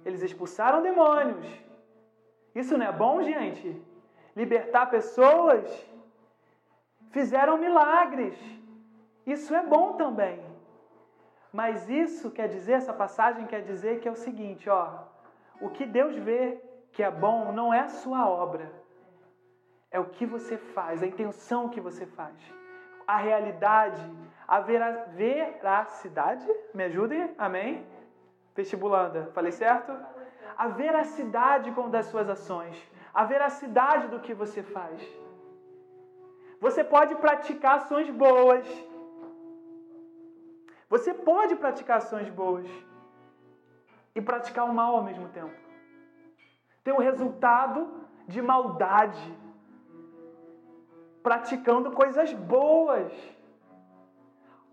Eles 0.05 0.23
expulsaram 0.23 0.83
demônios. 0.83 1.47
Isso 2.55 2.77
não 2.77 2.85
é 2.85 2.93
bom, 2.93 3.23
gente? 3.23 3.83
Libertar 4.35 4.87
pessoas. 4.87 5.65
Fizeram 7.11 7.59
milagres. 7.59 8.37
Isso 9.27 9.55
é 9.55 9.63
bom 9.63 9.95
também. 9.95 10.43
Mas 11.53 11.89
isso 11.89 12.31
quer 12.31 12.49
dizer, 12.49 12.73
essa 12.73 12.93
passagem 12.93 13.47
quer 13.47 13.63
dizer 13.63 14.01
que 14.01 14.09
é 14.09 14.11
o 14.11 14.17
seguinte, 14.17 14.69
ó. 14.69 15.05
O 15.61 15.71
que 15.71 15.87
Deus 15.87 16.17
vê 16.17 16.61
que 16.93 17.03
é 17.03 17.11
bom 17.11 17.53
não 17.53 17.73
é 17.73 17.81
a 17.81 17.89
sua 17.89 18.29
obra. 18.29 18.71
É 19.91 20.01
o 20.01 20.07
que 20.07 20.27
você 20.27 20.57
faz, 20.57 21.03
a 21.03 21.07
intenção 21.07 21.69
que 21.69 21.81
você 21.81 22.05
faz 22.05 22.35
a 23.07 23.17
realidade, 23.17 24.03
a 24.47 24.61
vera, 24.61 25.07
veracidade, 25.15 26.47
me 26.73 26.85
ajudem, 26.85 27.35
amém? 27.39 27.87
Vestibulanda, 28.55 29.31
falei 29.35 29.53
certo? 29.53 29.93
A 30.57 30.69
veracidade 30.69 31.71
com 31.73 31.91
das 31.91 32.07
suas 32.07 32.29
ações, 32.29 32.77
a 33.15 33.25
veracidade 33.25 34.09
do 34.09 34.19
que 34.19 34.35
você 34.35 34.63
faz. 34.63 35.01
Você 36.61 36.83
pode 36.83 37.15
praticar 37.17 37.77
ações 37.77 38.11
boas. 38.11 38.67
Você 40.89 41.15
pode 41.15 41.55
praticar 41.57 41.99
ações 41.99 42.29
boas 42.29 42.69
e 44.15 44.21
praticar 44.21 44.65
o 44.69 44.75
mal 44.75 44.97
ao 44.97 45.05
mesmo 45.05 45.29
tempo. 45.29 45.55
Ter 46.83 46.93
um 46.93 46.99
resultado 46.99 47.81
de 48.27 48.43
maldade 48.43 49.39
praticando 51.23 51.93
coisas 51.93 52.33
boas. 52.33 53.13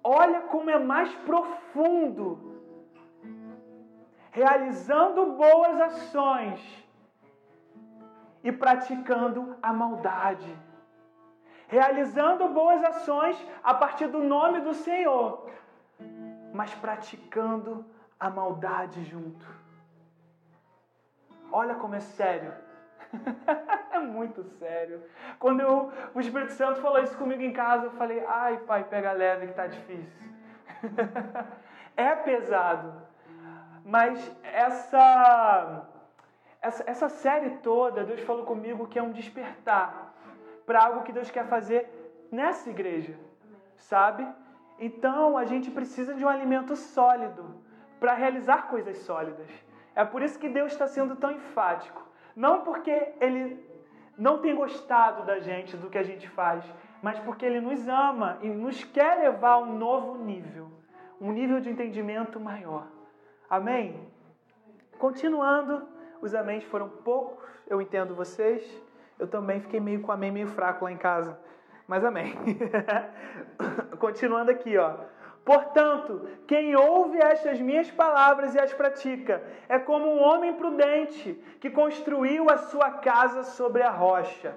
Olha 0.03 0.41
como 0.41 0.69
é 0.69 0.79
mais 0.79 1.13
profundo. 1.29 2.59
Realizando 4.31 5.33
boas 5.33 5.79
ações 5.81 6.80
e 8.43 8.51
praticando 8.51 9.55
a 9.61 9.71
maldade. 9.71 10.55
Realizando 11.67 12.49
boas 12.49 12.83
ações 12.83 13.37
a 13.63 13.73
partir 13.73 14.07
do 14.07 14.21
nome 14.21 14.59
do 14.61 14.73
Senhor, 14.73 15.49
mas 16.53 16.73
praticando 16.75 17.85
a 18.19 18.29
maldade 18.29 19.03
junto. 19.05 19.45
Olha 21.51 21.75
como 21.75 21.95
é 21.95 21.99
sério. 21.99 22.53
é 23.91 23.99
muito 23.99 24.43
sério. 24.43 25.03
Quando 25.39 25.61
eu, 25.61 25.91
o 26.13 26.19
Espírito 26.19 26.53
Santo 26.53 26.81
falou 26.81 26.99
isso 26.99 27.17
comigo 27.17 27.41
em 27.41 27.51
casa, 27.53 27.85
eu 27.85 27.91
falei: 27.91 28.23
ai, 28.25 28.57
pai, 28.59 28.83
pega 28.85 29.11
leve 29.11 29.47
que 29.47 29.53
tá 29.53 29.67
difícil. 29.67 30.21
é 31.95 32.15
pesado. 32.15 33.01
Mas 33.83 34.35
essa, 34.43 35.87
essa, 36.61 36.83
essa 36.87 37.09
série 37.09 37.49
toda, 37.57 38.03
Deus 38.03 38.21
falou 38.21 38.45
comigo 38.45 38.87
que 38.87 38.99
é 38.99 39.03
um 39.03 39.11
despertar 39.11 40.13
para 40.65 40.83
algo 40.85 41.03
que 41.03 41.11
Deus 41.11 41.31
quer 41.31 41.47
fazer 41.47 41.89
nessa 42.31 42.69
igreja, 42.69 43.17
sabe? 43.75 44.27
Então 44.79 45.37
a 45.37 45.45
gente 45.45 45.71
precisa 45.71 46.13
de 46.13 46.23
um 46.23 46.29
alimento 46.29 46.75
sólido 46.75 47.43
para 47.99 48.13
realizar 48.13 48.67
coisas 48.67 48.97
sólidas. 48.99 49.49
É 49.95 50.05
por 50.05 50.21
isso 50.21 50.39
que 50.39 50.49
Deus 50.49 50.71
está 50.71 50.87
sendo 50.87 51.15
tão 51.15 51.31
enfático. 51.31 52.01
Não 52.35 52.61
porque 52.61 53.13
Ele 53.19 53.59
não 54.17 54.39
tem 54.39 54.55
gostado 54.55 55.25
da 55.25 55.39
gente, 55.39 55.75
do 55.75 55.89
que 55.89 55.97
a 55.97 56.03
gente 56.03 56.29
faz, 56.29 56.63
mas 57.01 57.19
porque 57.19 57.45
Ele 57.45 57.59
nos 57.59 57.87
ama 57.87 58.37
e 58.41 58.49
nos 58.49 58.83
quer 58.83 59.19
levar 59.19 59.53
a 59.53 59.59
um 59.59 59.77
novo 59.77 60.17
nível 60.23 60.71
um 61.21 61.31
nível 61.31 61.59
de 61.61 61.69
entendimento 61.69 62.39
maior. 62.39 62.87
Amém? 63.47 64.09
Continuando, 64.97 65.87
os 66.21 66.35
améns 66.35 66.63
foram 66.65 66.87
poucos, 66.87 67.43
eu 67.67 67.81
entendo 67.81 68.15
vocês. 68.15 68.63
Eu 69.17 69.27
também 69.27 69.59
fiquei 69.59 69.79
meio 69.79 70.01
com 70.01 70.11
amém 70.11 70.31
meio 70.31 70.47
fraco 70.47 70.85
lá 70.85 70.91
em 70.91 70.97
casa. 70.97 71.37
Mas 71.87 72.03
amém. 72.03 72.33
Continuando 73.99 74.51
aqui, 74.51 74.77
ó. 74.77 74.95
Portanto, 75.43 76.27
quem 76.47 76.75
ouve 76.75 77.17
estas 77.17 77.59
minhas 77.59 77.89
palavras 77.89 78.53
e 78.53 78.59
as 78.59 78.71
pratica 78.73 79.43
é 79.67 79.79
como 79.79 80.07
um 80.07 80.21
homem 80.21 80.53
prudente 80.53 81.33
que 81.59 81.69
construiu 81.69 82.49
a 82.49 82.57
sua 82.57 82.91
casa 82.91 83.43
sobre 83.43 83.81
a 83.81 83.89
rocha. 83.89 84.55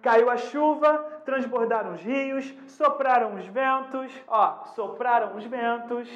Caiu 0.00 0.30
a 0.30 0.36
chuva, 0.36 0.98
transbordaram 1.24 1.92
os 1.92 2.00
rios, 2.00 2.52
sopraram 2.66 3.34
os 3.34 3.46
ventos, 3.46 4.12
ó, 4.26 4.64
sopraram 4.74 5.36
os 5.36 5.44
ventos 5.44 6.08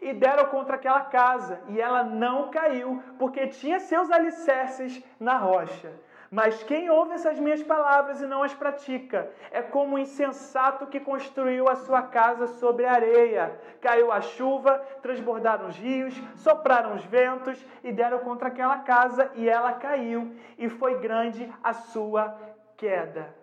e 0.00 0.12
deram 0.12 0.46
contra 0.46 0.76
aquela 0.76 1.00
casa, 1.00 1.60
e 1.68 1.80
ela 1.80 2.02
não 2.02 2.50
caiu, 2.50 3.02
porque 3.18 3.46
tinha 3.46 3.80
seus 3.80 4.10
alicerces 4.10 5.02
na 5.18 5.36
rocha. 5.36 5.92
Mas 6.30 6.62
quem 6.64 6.90
ouve 6.90 7.12
essas 7.12 7.38
minhas 7.38 7.62
palavras 7.62 8.20
e 8.20 8.26
não 8.26 8.42
as 8.42 8.52
pratica 8.52 9.30
é 9.50 9.62
como 9.62 9.94
um 9.94 9.98
insensato 9.98 10.86
que 10.86 10.98
construiu 10.98 11.68
a 11.68 11.76
sua 11.76 12.02
casa 12.02 12.46
sobre 12.46 12.84
areia. 12.84 13.58
Caiu 13.80 14.10
a 14.10 14.20
chuva, 14.20 14.78
transbordaram 15.02 15.68
os 15.68 15.76
rios, 15.76 16.14
sopraram 16.36 16.94
os 16.94 17.04
ventos 17.04 17.64
e 17.82 17.92
deram 17.92 18.18
contra 18.18 18.48
aquela 18.48 18.78
casa 18.78 19.30
e 19.34 19.48
ela 19.48 19.74
caiu, 19.74 20.34
e 20.58 20.68
foi 20.68 20.98
grande 20.98 21.52
a 21.62 21.72
sua 21.72 22.36
queda. 22.76 23.34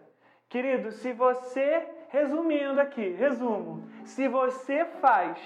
Querido, 0.49 0.91
se 0.91 1.13
você, 1.13 1.87
resumindo 2.09 2.79
aqui, 2.79 3.09
resumo, 3.13 3.87
se 4.03 4.27
você 4.27 4.85
faz 5.01 5.39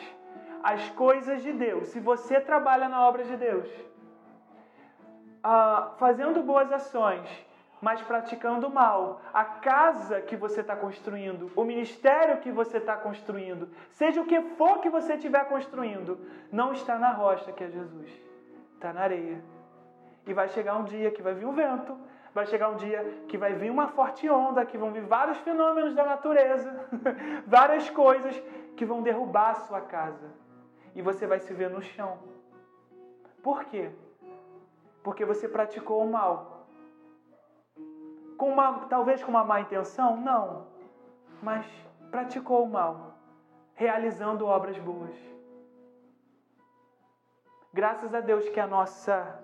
as 0.73 0.89
coisas 0.89 1.41
de 1.43 1.53
Deus, 1.53 1.87
se 1.87 1.99
você 2.01 2.41
trabalha 2.41 2.89
na 2.89 3.07
obra 3.07 3.23
de 3.23 3.37
Deus, 3.37 3.69
ah, 5.41 5.93
fazendo 5.97 6.43
boas 6.43 6.69
ações, 6.73 7.25
mas 7.81 8.01
praticando 8.01 8.69
mal. 8.69 9.21
A 9.33 9.45
casa 9.45 10.19
que 10.19 10.35
você 10.35 10.59
está 10.59 10.75
construindo, 10.75 11.49
o 11.55 11.63
ministério 11.63 12.41
que 12.41 12.51
você 12.51 12.79
está 12.79 12.97
construindo, 12.97 13.69
seja 13.91 14.19
o 14.19 14.25
que 14.25 14.41
for 14.57 14.79
que 14.79 14.89
você 14.89 15.13
estiver 15.13 15.45
construindo, 15.45 16.19
não 16.51 16.73
está 16.73 16.99
na 16.99 17.11
rocha 17.13 17.53
que 17.53 17.63
é 17.63 17.69
Jesus, 17.69 18.11
está 18.73 18.91
na 18.91 19.03
areia. 19.03 19.41
E 20.25 20.33
vai 20.33 20.49
chegar 20.49 20.75
um 20.75 20.83
dia 20.83 21.11
que 21.11 21.21
vai 21.21 21.33
vir 21.33 21.45
um 21.45 21.53
vento, 21.53 21.97
vai 22.33 22.45
chegar 22.45 22.67
um 22.67 22.75
dia 22.75 23.23
que 23.29 23.37
vai 23.37 23.53
vir 23.53 23.71
uma 23.71 23.87
forte 23.87 24.29
onda, 24.29 24.65
que 24.65 24.77
vão 24.77 24.91
vir 24.91 25.05
vários 25.05 25.37
fenômenos 25.37 25.95
da 25.95 26.03
natureza, 26.03 26.89
várias 27.47 27.89
coisas 27.89 28.37
que 28.75 28.83
vão 28.83 29.01
derrubar 29.01 29.51
a 29.51 29.55
sua 29.61 29.79
casa. 29.79 30.46
E 30.97 31.01
você 31.01 31.25
vai 31.25 31.39
se 31.39 31.53
ver 31.53 31.69
no 31.69 31.81
chão. 31.81 32.17
Por 33.41 33.63
quê? 33.65 33.89
porque 35.07 35.23
você 35.23 35.47
praticou 35.47 36.03
o 36.03 36.11
mal. 36.11 36.67
Com 38.37 38.49
uma, 38.51 38.87
talvez 38.87 39.23
com 39.23 39.29
uma 39.31 39.45
má 39.45 39.61
intenção? 39.61 40.17
Não. 40.17 40.67
Mas 41.41 41.65
praticou 42.11 42.65
o 42.65 42.69
mal, 42.69 43.13
realizando 43.73 44.45
obras 44.45 44.77
boas. 44.77 45.15
Graças 47.71 48.13
a 48.13 48.19
Deus 48.19 48.49
que 48.49 48.59
a 48.59 48.67
nossa 48.67 49.41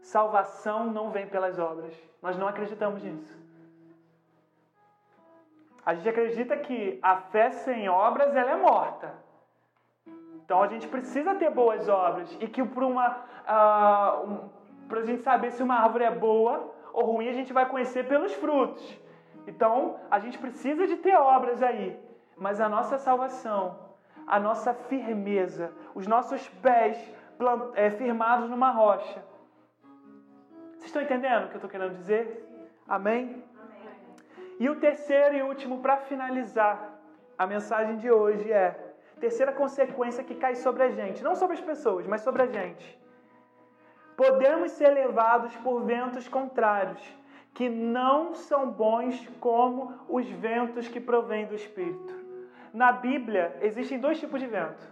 salvação 0.00 0.86
não 0.86 1.10
vem 1.10 1.26
pelas 1.26 1.58
obras. 1.58 1.94
Nós 2.22 2.38
não 2.38 2.48
acreditamos 2.48 3.02
nisso. 3.02 3.38
A 5.84 5.94
gente 5.94 6.08
acredita 6.08 6.56
que 6.56 6.98
a 7.02 7.18
fé 7.18 7.50
sem 7.50 7.86
obras 7.86 8.34
ela 8.34 8.52
é 8.52 8.56
morta. 8.56 9.14
Então 10.44 10.62
a 10.62 10.66
gente 10.66 10.86
precisa 10.88 11.34
ter 11.34 11.50
boas 11.50 11.88
obras 11.88 12.36
e 12.40 12.46
que 12.46 12.62
por 12.64 12.82
uma 12.82 13.08
uh, 13.46 14.26
um, 14.26 14.48
para 14.88 15.00
a 15.00 15.04
gente 15.04 15.22
saber 15.22 15.50
se 15.52 15.62
uma 15.62 15.76
árvore 15.76 16.04
é 16.04 16.10
boa 16.10 16.70
ou 16.92 17.04
ruim, 17.04 17.28
a 17.28 17.32
gente 17.32 17.52
vai 17.52 17.66
conhecer 17.66 18.06
pelos 18.06 18.34
frutos. 18.34 19.00
Então, 19.46 19.98
a 20.10 20.18
gente 20.18 20.38
precisa 20.38 20.86
de 20.86 20.96
ter 20.96 21.14
obras 21.16 21.62
aí, 21.62 21.98
mas 22.36 22.60
a 22.60 22.68
nossa 22.68 22.98
salvação, 22.98 23.78
a 24.26 24.38
nossa 24.38 24.72
firmeza, 24.74 25.72
os 25.94 26.06
nossos 26.06 26.46
pés 26.48 26.96
é, 27.74 27.90
firmados 27.90 28.50
numa 28.50 28.70
rocha. 28.70 29.24
Vocês 30.72 30.86
estão 30.86 31.02
entendendo 31.02 31.44
o 31.44 31.48
que 31.48 31.54
eu 31.54 31.58
estou 31.58 31.70
querendo 31.70 31.94
dizer? 31.94 32.70
Amém? 32.86 33.42
Amém? 33.58 33.92
E 34.60 34.68
o 34.68 34.78
terceiro 34.78 35.36
e 35.36 35.42
último, 35.42 35.80
para 35.80 35.96
finalizar 35.96 37.00
a 37.38 37.46
mensagem 37.46 37.96
de 37.96 38.10
hoje, 38.10 38.52
é: 38.52 38.91
terceira 39.24 39.52
consequência 39.52 40.24
que 40.28 40.34
cai 40.42 40.54
sobre 40.56 40.82
a 40.82 40.90
gente, 40.98 41.22
não 41.22 41.34
sobre 41.36 41.54
as 41.58 41.64
pessoas, 41.70 42.06
mas 42.06 42.22
sobre 42.22 42.42
a 42.42 42.46
gente 42.46 42.86
podemos 44.16 44.72
ser 44.72 44.90
levados 44.90 45.54
por 45.56 45.82
ventos 45.82 46.28
contrários, 46.28 47.02
que 47.54 47.68
não 47.68 48.34
são 48.34 48.70
bons 48.70 49.28
como 49.40 49.94
os 50.08 50.28
ventos 50.28 50.88
que 50.88 51.00
provêm 51.00 51.46
do 51.46 51.54
Espírito. 51.54 52.14
Na 52.72 52.92
Bíblia 52.92 53.56
existem 53.60 53.98
dois 53.98 54.18
tipos 54.18 54.40
de 54.40 54.46
vento. 54.46 54.84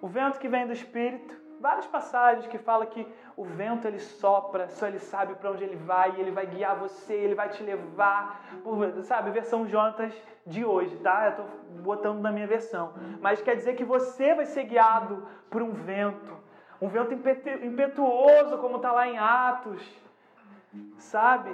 O 0.00 0.08
vento 0.08 0.38
que 0.38 0.48
vem 0.48 0.66
do 0.66 0.72
Espírito, 0.72 1.34
várias 1.68 1.86
passagens 1.86 2.46
que 2.46 2.58
fala 2.58 2.84
que 2.84 3.02
o 3.36 3.44
vento 3.44 3.88
ele 3.88 3.98
sopra, 3.98 4.68
só 4.68 4.86
ele 4.86 4.98
sabe 4.98 5.34
para 5.34 5.50
onde 5.50 5.64
ele 5.64 5.76
vai, 5.76 6.10
ele 6.20 6.30
vai 6.30 6.46
guiar 6.46 6.76
você, 6.76 7.14
ele 7.14 7.34
vai 7.34 7.48
te 7.48 7.62
levar, 7.62 8.22
sabe, 9.02 9.30
versão 9.30 9.66
Jonatas 9.66 10.14
de 10.46 10.62
hoje, 10.62 10.94
tá? 10.98 11.24
Eu 11.24 11.30
estou 11.30 11.46
botando 11.82 12.20
na 12.20 12.30
minha 12.30 12.46
versão. 12.46 12.92
Mas 13.20 13.40
quer 13.40 13.56
dizer 13.56 13.74
que 13.76 13.84
você 13.84 14.34
vai 14.34 14.46
ser 14.46 14.64
guiado 14.64 15.26
por 15.50 15.62
um 15.62 15.72
vento 15.72 16.44
um 16.84 16.88
vento 16.88 17.14
impetuoso, 17.14 18.58
como 18.58 18.76
está 18.76 18.92
lá 18.92 19.08
em 19.08 19.16
Atos, 19.16 19.82
sabe? 20.98 21.50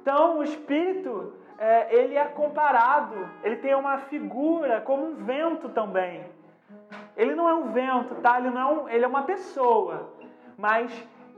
Então, 0.00 0.38
o 0.38 0.44
Espírito, 0.44 1.32
é, 1.58 1.92
ele 1.92 2.14
é 2.14 2.24
comparado, 2.26 3.16
ele 3.42 3.56
tem 3.56 3.74
uma 3.74 3.98
figura 3.98 4.80
como 4.82 5.06
um 5.06 5.14
vento 5.14 5.70
também. 5.70 6.24
Ele 7.16 7.34
não 7.34 7.48
é 7.48 7.54
um 7.54 7.70
vento, 7.72 8.14
tá? 8.16 8.38
Ele, 8.38 8.50
não 8.50 8.88
é, 8.88 8.94
ele 8.94 9.04
é 9.04 9.08
uma 9.08 9.22
pessoa, 9.22 10.12
mas 10.56 10.90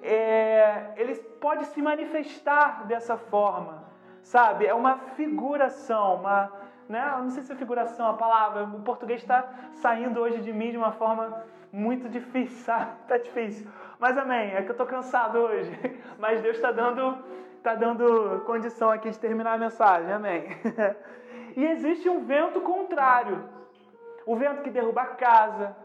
é, 0.02 0.92
ele 0.96 1.14
pode 1.14 1.66
se 1.66 1.82
manifestar 1.82 2.86
dessa 2.86 3.16
forma, 3.16 3.84
sabe? 4.22 4.66
É 4.66 4.74
uma 4.74 4.98
figuração, 5.16 6.16
uma, 6.16 6.52
né? 6.88 7.14
não 7.18 7.30
sei 7.30 7.42
se 7.42 7.52
é 7.52 7.56
figuração 7.56 8.08
a 8.08 8.14
palavra, 8.14 8.64
o 8.64 8.80
português 8.80 9.20
está 9.20 9.48
saindo 9.74 10.20
hoje 10.20 10.40
de 10.40 10.52
mim 10.52 10.70
de 10.70 10.76
uma 10.76 10.92
forma 10.92 11.44
muito 11.72 12.08
difícil, 12.08 12.58
sabe? 12.64 12.90
Tá 13.06 13.18
difícil. 13.18 13.68
Mas 13.98 14.16
amém, 14.16 14.54
é 14.54 14.62
que 14.62 14.70
eu 14.70 14.76
tô 14.76 14.86
cansado 14.86 15.38
hoje. 15.38 15.70
Mas 16.18 16.40
Deus 16.40 16.56
está 16.56 16.72
dando, 16.72 17.18
tá 17.62 17.74
dando 17.74 18.42
condição 18.46 18.90
aqui 18.90 19.10
de 19.10 19.18
terminar 19.18 19.54
a 19.54 19.58
mensagem, 19.58 20.12
amém. 20.12 20.44
E 21.56 21.64
existe 21.64 22.06
um 22.06 22.22
vento 22.22 22.60
contrário. 22.60 23.42
O 24.26 24.36
vento 24.36 24.62
que 24.62 24.70
derruba 24.70 25.02
a 25.02 25.14
casa, 25.14 25.76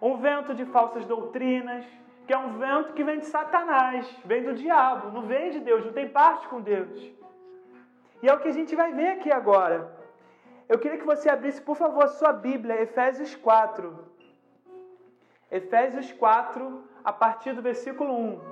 um 0.00 0.16
vento 0.16 0.54
de 0.54 0.64
falsas 0.64 1.04
doutrinas, 1.04 1.84
que 2.26 2.32
é 2.32 2.38
um 2.38 2.58
vento 2.58 2.94
que 2.94 3.04
vem 3.04 3.18
de 3.18 3.26
Satanás, 3.26 4.10
vem 4.24 4.42
do 4.42 4.54
diabo, 4.54 5.10
não 5.10 5.22
vem 5.22 5.50
de 5.50 5.60
Deus, 5.60 5.84
não 5.84 5.92
tem 5.92 6.08
parte 6.08 6.48
com 6.48 6.60
Deus. 6.60 6.98
E 8.22 8.28
é 8.28 8.32
o 8.32 8.40
que 8.40 8.48
a 8.48 8.52
gente 8.52 8.74
vai 8.74 8.92
ver 8.92 9.08
aqui 9.08 9.30
agora. 9.30 9.92
Eu 10.68 10.78
queria 10.78 10.98
que 10.98 11.04
você 11.04 11.28
abrisse, 11.28 11.60
por 11.60 11.76
favor, 11.76 12.04
a 12.04 12.08
sua 12.08 12.32
Bíblia, 12.32 12.80
Efésios 12.80 13.34
4. 13.34 14.12
Efésios 15.50 16.10
4, 16.12 16.84
a 17.04 17.12
partir 17.12 17.52
do 17.52 17.60
versículo 17.60 18.14
1. 18.14 18.51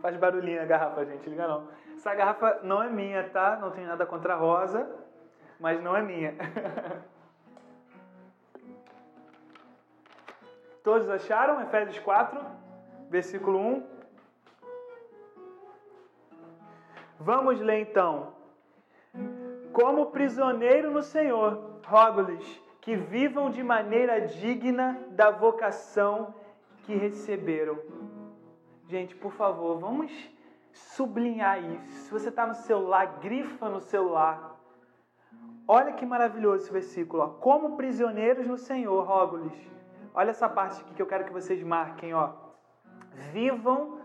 Faz 0.00 0.16
barulhinho 0.16 0.62
a 0.62 0.64
garrafa, 0.64 1.04
gente, 1.04 1.28
liga 1.28 1.46
não. 1.48 1.68
Essa 1.94 2.14
garrafa 2.14 2.60
não 2.62 2.82
é 2.82 2.88
minha, 2.88 3.28
tá? 3.30 3.56
Não 3.60 3.70
tenho 3.70 3.88
nada 3.88 4.06
contra 4.06 4.34
a 4.34 4.36
rosa, 4.36 4.88
mas 5.58 5.82
não 5.82 5.96
é 5.96 6.02
minha. 6.02 6.34
Todos 10.84 11.10
acharam? 11.10 11.60
Efésios 11.60 11.98
4, 11.98 12.40
versículo 13.10 13.58
1. 13.58 13.86
Vamos 17.18 17.60
ler 17.60 17.80
então. 17.80 18.32
Como 19.72 20.06
prisioneiro 20.06 20.90
no 20.92 21.02
Senhor, 21.02 21.80
rogo-lhes 21.84 22.62
que 22.80 22.94
vivam 22.96 23.50
de 23.50 23.62
maneira 23.62 24.20
digna 24.20 24.98
da 25.10 25.30
vocação 25.30 26.34
que 26.84 26.94
receberam 26.94 27.78
Gente, 28.88 29.14
por 29.14 29.32
favor, 29.32 29.78
vamos 29.78 30.10
sublinhar 30.72 31.62
isso. 31.62 32.04
Se 32.04 32.10
você 32.10 32.30
está 32.30 32.46
no 32.46 32.54
celular, 32.54 33.18
grifa 33.20 33.68
no 33.68 33.80
celular. 33.80 34.56
Olha 35.66 35.92
que 35.92 36.06
maravilhoso 36.06 36.62
esse 36.62 36.72
versículo. 36.72 37.22
Ó. 37.22 37.28
Como 37.28 37.76
prisioneiros 37.76 38.46
no 38.46 38.56
Senhor, 38.56 39.06
rogo-lhes. 39.06 39.52
Olha 40.14 40.30
essa 40.30 40.48
parte 40.48 40.80
aqui 40.80 40.94
que 40.94 41.02
eu 41.02 41.06
quero 41.06 41.26
que 41.26 41.32
vocês 41.32 41.62
marquem. 41.62 42.14
Ó. 42.14 42.32
Vivam 43.30 44.00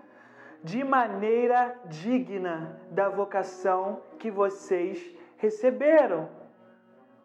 de 0.62 0.84
maneira 0.84 1.80
digna 1.86 2.82
da 2.92 3.08
vocação 3.08 4.02
que 4.20 4.30
vocês 4.30 5.16
receberam. 5.38 6.28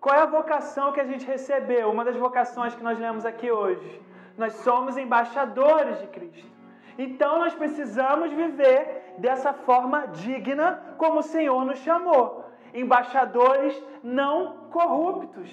Qual 0.01 0.15
é 0.15 0.21
a 0.21 0.27
vocação 0.27 0.93
que 0.93 1.01
a 1.01 1.05
gente 1.05 1.27
recebeu? 1.27 1.91
Uma 1.91 2.05
das 2.05 2.17
vocações 2.17 2.77
que 2.77 2.85
nós 2.85 3.01
lemos 3.01 3.27
aqui 3.27 3.51
hoje. 3.51 4.01
Nós 4.37 4.53
somos 4.53 4.97
embaixadores 4.97 5.99
de 5.99 6.07
Cristo. 6.07 6.58
Então 6.99 7.39
nós 7.39 7.55
precisamos 7.55 8.33
viver 8.33 9.15
dessa 9.19 9.53
forma 9.53 10.09
digna 10.09 10.97
como 10.99 11.21
o 11.21 11.23
Senhor 11.23 11.65
nos 11.65 11.79
chamou 11.79 12.45
embaixadores 12.75 13.81
não 14.03 14.69
corruptos, 14.71 15.51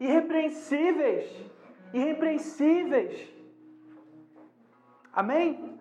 irrepreensíveis, 0.00 1.30
irrepreensíveis. 1.92 3.32
Amém? 5.12 5.78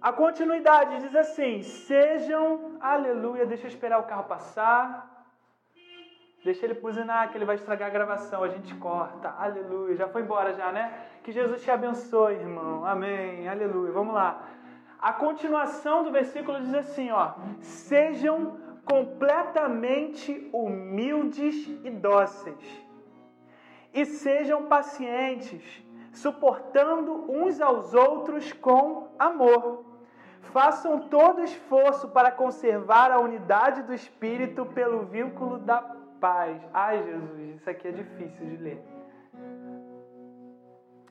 A 0.00 0.12
continuidade 0.12 1.00
diz 1.00 1.14
assim: 1.14 1.62
sejam, 1.62 2.76
aleluia, 2.80 3.46
deixa 3.46 3.66
eu 3.66 3.68
esperar 3.68 3.98
o 3.98 4.04
carro 4.04 4.24
passar. 4.24 5.11
Deixa 6.44 6.66
ele 6.66 6.74
buzinar, 6.74 7.30
que 7.30 7.38
ele 7.38 7.44
vai 7.44 7.54
estragar 7.54 7.88
a 7.88 7.92
gravação. 7.92 8.42
A 8.42 8.48
gente 8.48 8.74
corta. 8.74 9.32
Aleluia. 9.38 9.94
Já 9.94 10.08
foi 10.08 10.22
embora 10.22 10.52
já, 10.54 10.72
né? 10.72 10.92
Que 11.22 11.30
Jesus 11.30 11.62
te 11.62 11.70
abençoe, 11.70 12.34
irmão. 12.34 12.84
Amém. 12.84 13.48
Aleluia. 13.48 13.92
Vamos 13.92 14.12
lá. 14.12 14.42
A 15.00 15.12
continuação 15.12 16.02
do 16.02 16.10
versículo 16.10 16.60
diz 16.60 16.74
assim, 16.74 17.12
ó: 17.12 17.34
Sejam 17.60 18.60
completamente 18.84 20.50
humildes 20.52 21.68
e 21.84 21.90
dóceis. 21.90 22.82
E 23.94 24.04
sejam 24.04 24.66
pacientes, 24.66 25.62
suportando 26.12 27.30
uns 27.30 27.60
aos 27.60 27.94
outros 27.94 28.52
com 28.52 29.08
amor. 29.16 29.84
Façam 30.52 30.98
todo 31.08 31.44
esforço 31.44 32.08
para 32.08 32.32
conservar 32.32 33.12
a 33.12 33.20
unidade 33.20 33.82
do 33.82 33.94
espírito 33.94 34.66
pelo 34.66 35.04
vínculo 35.04 35.58
da 35.58 36.01
paz. 36.24 36.56
Ai, 36.72 37.02
Jesus, 37.02 37.56
isso 37.56 37.68
aqui 37.72 37.88
é 37.88 37.92
difícil 38.02 38.46
de 38.50 38.56
ler. 38.66 38.80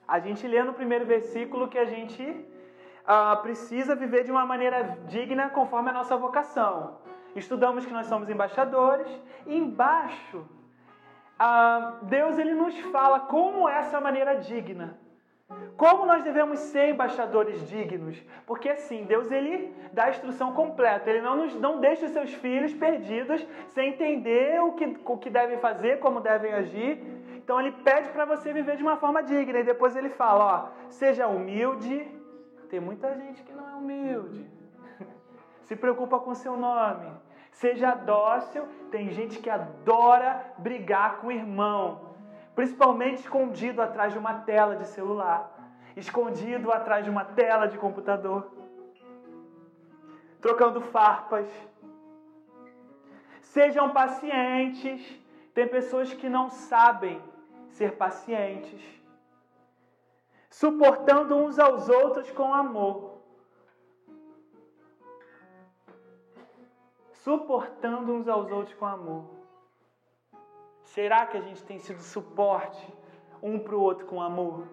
A 0.08 0.20
gente 0.20 0.48
lê 0.54 0.64
no 0.64 0.74
primeiro 0.74 1.06
versículo 1.06 1.68
que 1.68 1.78
a 1.78 1.86
gente 1.94 2.24
uh, 2.24 3.42
precisa 3.42 3.96
viver 4.04 4.24
de 4.24 4.32
uma 4.32 4.46
maneira 4.46 4.80
digna 5.14 5.50
conforme 5.50 5.90
a 5.90 5.98
nossa 6.00 6.16
vocação. 6.26 6.74
Estudamos 7.36 7.86
que 7.86 7.94
nós 7.94 8.08
somos 8.08 8.30
embaixadores. 8.30 9.10
E 9.46 9.58
embaixo, 9.58 10.46
ah, 11.40 12.00
Deus 12.04 12.38
ele 12.38 12.54
nos 12.54 12.78
fala 12.96 13.20
como 13.22 13.68
é 13.70 13.78
essa 13.80 14.00
maneira 14.00 14.36
digna. 14.36 15.00
Como 15.78 16.06
nós 16.06 16.24
devemos 16.24 16.60
ser 16.60 16.90
embaixadores 16.90 17.68
dignos? 17.68 18.22
Porque 18.46 18.70
assim, 18.70 19.04
Deus 19.06 19.32
ele 19.32 19.74
dá 19.92 20.06
a 20.06 20.10
instrução 20.10 20.54
completa. 20.54 21.10
Ele 21.10 21.22
não 21.22 21.36
nos 21.36 21.56
não 21.56 21.80
deixa 21.80 22.06
os 22.06 22.12
seus 22.12 22.34
filhos 22.34 22.74
perdidos, 22.74 23.46
sem 23.70 23.90
entender 23.90 24.62
o 24.62 24.74
que, 24.74 24.98
o 25.06 25.18
que 25.18 25.30
devem 25.30 25.58
fazer, 25.58 26.00
como 26.00 26.20
devem 26.20 26.54
agir. 26.54 27.02
Então 27.36 27.60
ele 27.60 27.72
pede 27.72 28.10
para 28.10 28.26
você 28.26 28.54
viver 28.54 28.78
de 28.78 28.84
uma 28.84 28.98
forma 28.98 29.24
digna. 29.24 29.60
E 29.60 29.64
depois 29.64 29.96
ele 29.96 30.10
fala, 30.10 30.46
ó, 30.46 30.90
seja 30.90 31.28
humilde. 31.28 32.08
Tem 32.70 32.80
muita 32.80 33.14
gente 33.16 33.42
que 33.44 33.52
não 33.52 33.70
é 33.70 33.74
humilde 33.74 34.46
se 35.64 35.76
preocupa 35.76 36.20
com 36.20 36.34
seu 36.36 36.56
nome. 36.56 37.12
Seja 37.52 37.94
dócil, 37.94 38.64
tem 38.90 39.10
gente 39.10 39.40
que 39.40 39.50
adora 39.50 40.54
brigar 40.58 41.18
com 41.18 41.28
o 41.28 41.32
irmão, 41.32 42.11
principalmente 42.62 43.22
escondido 43.22 43.82
atrás 43.82 44.14
de 44.14 44.20
uma 44.20 44.36
tela 44.42 44.76
de 44.76 44.86
celular, 44.86 45.52
escondido 45.98 46.72
atrás 46.72 47.04
de 47.04 47.10
uma 47.10 47.26
tela 47.26 47.66
de 47.66 47.76
computador, 47.76 48.52
trocando 50.40 50.80
farpas. 50.80 51.48
Sejam 53.42 53.90
pacientes. 53.90 55.02
Tem 55.56 55.68
pessoas 55.68 56.14
que 56.14 56.30
não 56.30 56.52
sabem 56.52 57.20
ser 57.72 57.98
pacientes, 57.98 58.80
suportando 60.48 61.36
uns 61.36 61.58
aos 61.58 61.90
outros 61.90 62.30
com 62.30 62.54
amor. 62.54 63.10
suportando 67.24 68.14
uns 68.14 68.28
aos 68.28 68.50
outros 68.52 68.76
com 68.76 68.86
amor. 68.86 69.41
Será 70.94 71.26
que 71.26 71.38
a 71.38 71.42
gente 71.42 71.64
tem 71.64 71.80
sido 71.80 72.02
suporte 72.02 72.86
um 73.42 73.58
para 73.58 73.76
o 73.76 73.82
outro 73.82 74.06
com 74.06 74.22
amor, 74.22 74.68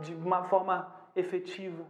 de 0.00 0.14
uma 0.14 0.44
forma 0.44 0.94
efetiva? 1.14 1.82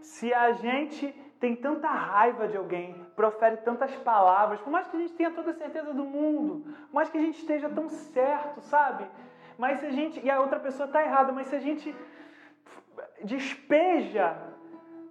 Se 0.00 0.34
a 0.34 0.50
gente 0.52 1.06
tem 1.38 1.54
tanta 1.54 1.86
raiva 1.86 2.48
de 2.48 2.56
alguém, 2.56 3.06
profere 3.14 3.58
tantas 3.58 3.94
palavras, 3.94 4.60
por 4.60 4.70
mais 4.70 4.88
que 4.88 4.96
a 4.96 5.00
gente 5.00 5.14
tenha 5.14 5.30
toda 5.30 5.52
a 5.52 5.54
certeza 5.54 5.94
do 5.94 6.04
mundo, 6.04 6.74
por 6.86 6.94
mais 6.94 7.10
que 7.10 7.18
a 7.18 7.20
gente 7.20 7.38
esteja 7.38 7.68
tão 7.68 7.88
certo, 7.88 8.60
sabe? 8.62 9.06
Mas 9.56 9.78
se 9.78 9.86
a 9.86 9.90
gente. 9.90 10.18
E 10.18 10.28
a 10.28 10.40
outra 10.40 10.58
pessoa 10.58 10.86
está 10.86 11.00
errada, 11.00 11.30
mas 11.30 11.46
se 11.46 11.54
a 11.54 11.60
gente 11.60 11.94
despeja 13.22 14.36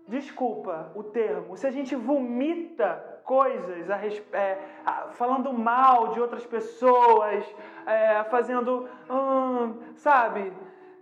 desculpa 0.08 0.92
o 0.96 1.04
termo, 1.04 1.56
se 1.58 1.68
a 1.68 1.72
gente 1.72 1.96
vomita 1.96 3.17
coisas, 3.28 3.92
a, 3.92 4.00
é, 4.38 4.58
a, 4.86 4.92
falando 5.12 5.52
mal 5.52 6.08
de 6.14 6.22
outras 6.22 6.46
pessoas, 6.46 7.46
é, 7.86 8.24
fazendo, 8.24 8.90
hum, 9.10 9.78
sabe, 9.96 10.54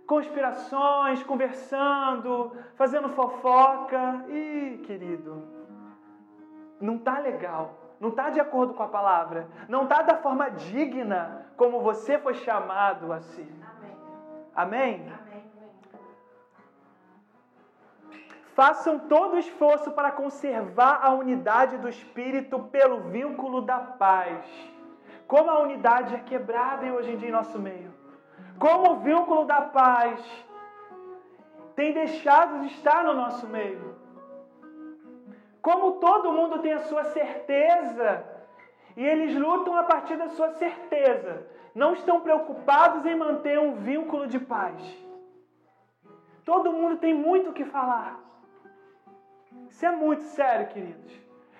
conspirações, 0.08 1.22
conversando, 1.22 2.50
fazendo 2.74 3.10
fofoca, 3.10 4.24
e 4.28 4.82
querido, 4.84 5.40
não 6.80 6.98
tá 6.98 7.20
legal, 7.20 7.94
não 8.00 8.10
tá 8.10 8.28
de 8.28 8.40
acordo 8.40 8.74
com 8.74 8.82
a 8.82 8.88
palavra, 8.88 9.46
não 9.68 9.86
tá 9.86 10.02
da 10.02 10.16
forma 10.16 10.50
digna 10.50 11.46
como 11.56 11.80
você 11.80 12.18
foi 12.18 12.34
chamado 12.34 13.12
a 13.12 13.20
ser. 13.20 13.48
Amém? 14.52 14.94
Amém? 14.94 15.12
Façam 18.56 18.98
todo 18.98 19.34
o 19.34 19.38
esforço 19.38 19.90
para 19.90 20.10
conservar 20.10 21.00
a 21.02 21.10
unidade 21.12 21.76
do 21.76 21.90
espírito 21.90 22.58
pelo 22.76 23.00
vínculo 23.16 23.60
da 23.60 23.78
paz. 23.78 24.46
Como 25.28 25.50
a 25.50 25.58
unidade 25.58 26.14
é 26.14 26.20
quebrada 26.20 26.86
hoje 26.86 27.12
em 27.12 27.18
dia 27.18 27.28
em 27.28 27.38
nosso 27.40 27.58
meio. 27.58 27.92
Como 28.58 28.92
o 28.92 29.00
vínculo 29.00 29.44
da 29.44 29.60
paz 29.60 30.18
tem 31.74 31.92
deixado 31.92 32.60
de 32.60 32.68
estar 32.68 33.04
no 33.04 33.12
nosso 33.12 33.46
meio. 33.46 33.94
Como 35.60 36.00
todo 36.06 36.32
mundo 36.32 36.58
tem 36.60 36.72
a 36.72 36.84
sua 36.88 37.04
certeza 37.04 38.24
e 38.96 39.04
eles 39.04 39.36
lutam 39.36 39.76
a 39.76 39.82
partir 39.82 40.16
da 40.16 40.30
sua 40.30 40.52
certeza. 40.52 41.46
Não 41.74 41.92
estão 41.92 42.22
preocupados 42.22 43.04
em 43.04 43.16
manter 43.16 43.58
um 43.58 43.74
vínculo 43.74 44.26
de 44.26 44.40
paz. 44.40 44.80
Todo 46.42 46.72
mundo 46.72 46.96
tem 46.96 47.12
muito 47.12 47.50
o 47.50 47.52
que 47.52 47.66
falar. 47.66 48.24
Isso 49.68 49.84
é 49.84 49.90
muito 49.90 50.22
sério, 50.22 50.68
queridos. 50.68 51.12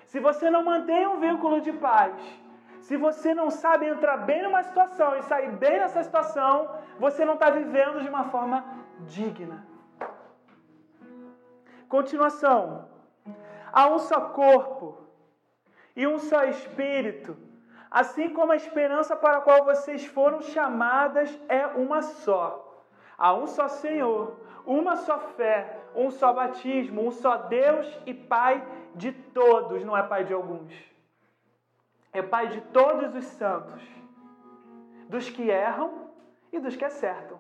Se 0.07 0.21
você 0.21 0.51
não 0.51 0.65
mantém 0.65 1.07
um 1.07 1.21
vínculo 1.21 1.61
de 1.61 1.73
paz, 1.73 2.15
se 2.81 2.97
você 2.97 3.35
não 3.35 3.51
sabe 3.51 3.87
entrar 3.87 4.19
bem 4.19 4.43
numa 4.43 4.63
situação 4.63 5.17
e 5.17 5.23
sair 5.23 5.51
bem 5.51 5.79
nessa 5.79 6.03
situação, 6.03 6.71
você 6.99 7.25
não 7.25 7.35
está 7.35 7.51
vivendo 7.51 8.01
de 8.01 8.09
uma 8.09 8.25
forma 8.25 8.65
digna. 9.01 9.67
Continuação. 11.89 12.89
Há 13.73 13.89
um 13.89 13.99
só 13.99 14.21
corpo 14.31 14.99
e 15.95 16.07
um 16.07 16.19
só 16.19 16.45
espírito, 16.45 17.37
assim 17.91 18.31
como 18.31 18.53
a 18.53 18.57
esperança 18.57 19.17
para 19.17 19.39
a 19.39 19.41
qual 19.41 19.65
vocês 19.65 20.07
foram 20.07 20.41
chamadas 20.41 21.39
é 21.49 21.67
uma 21.67 22.03
só. 22.03 22.66
Há 23.19 23.35
um 23.35 23.47
só 23.47 23.69
Senhor, 23.69 24.37
uma 24.67 24.97
só 24.97 25.19
fé, 25.19 25.79
um 25.95 26.11
só 26.11 26.33
batismo, 26.33 27.07
um 27.07 27.11
só 27.11 27.37
Deus 27.37 27.87
e 28.05 28.13
Pai 28.13 28.67
de 28.95 29.13
todos, 29.13 29.85
não 29.85 29.97
é 29.97 30.03
Pai 30.03 30.25
de 30.25 30.35
alguns. 30.35 30.73
É 32.13 32.23
Pai 32.23 32.49
de 32.49 32.61
todos 32.61 33.15
os 33.15 33.25
santos, 33.25 33.83
dos 35.09 35.31
que 35.31 35.49
erram 35.49 36.11
e 36.53 36.59
dos 36.59 36.77
que 36.77 36.85
acertam. 36.85 37.39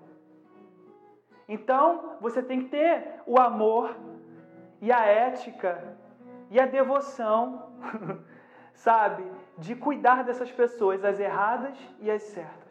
Então, 1.48 2.16
você 2.20 2.42
tem 2.42 2.62
que 2.62 2.68
ter 2.70 3.20
o 3.26 3.38
amor 3.38 3.96
e 4.80 4.90
a 4.92 5.04
ética 5.04 5.96
e 6.50 6.60
a 6.60 6.66
devoção, 6.66 7.72
sabe, 8.74 9.24
de 9.58 9.74
cuidar 9.74 10.24
dessas 10.24 10.50
pessoas, 10.50 11.04
as 11.04 11.18
erradas 11.18 11.76
e 12.00 12.10
as 12.10 12.22
certas. 12.22 12.65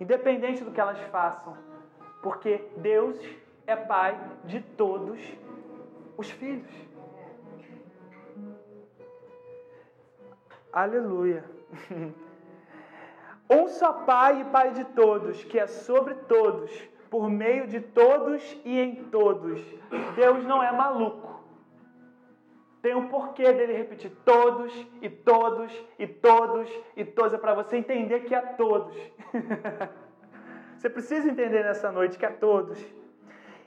Independente 0.00 0.62
do 0.62 0.70
que 0.70 0.80
elas 0.80 1.00
façam, 1.10 1.56
porque 2.22 2.64
Deus 2.76 3.18
é 3.66 3.74
pai 3.74 4.18
de 4.44 4.60
todos 4.60 5.20
os 6.16 6.30
filhos. 6.30 6.70
Aleluia. 10.72 11.44
Um 13.50 13.66
só 13.66 13.92
Pai 13.92 14.42
e 14.42 14.44
Pai 14.44 14.72
de 14.72 14.84
todos, 14.84 15.42
que 15.44 15.58
é 15.58 15.66
sobre 15.66 16.14
todos, 16.14 16.70
por 17.08 17.30
meio 17.30 17.66
de 17.66 17.80
todos 17.80 18.42
e 18.62 18.78
em 18.78 19.04
todos. 19.04 19.58
Deus 20.14 20.44
não 20.44 20.62
é 20.62 20.70
maluco. 20.70 21.37
Tem 22.80 22.94
um 22.94 23.08
porquê 23.08 23.52
dele 23.52 23.72
repetir 23.72 24.12
todos 24.24 24.72
e 25.02 25.10
todos 25.10 25.72
e 25.98 26.06
todos 26.06 26.70
e 26.96 27.04
todos. 27.04 27.34
É 27.34 27.38
para 27.38 27.54
você 27.54 27.76
entender 27.76 28.20
que 28.20 28.34
é 28.34 28.40
todos. 28.40 28.96
você 30.76 30.88
precisa 30.88 31.28
entender 31.28 31.64
nessa 31.64 31.90
noite 31.90 32.18
que 32.18 32.24
é 32.24 32.30
todos. 32.30 32.78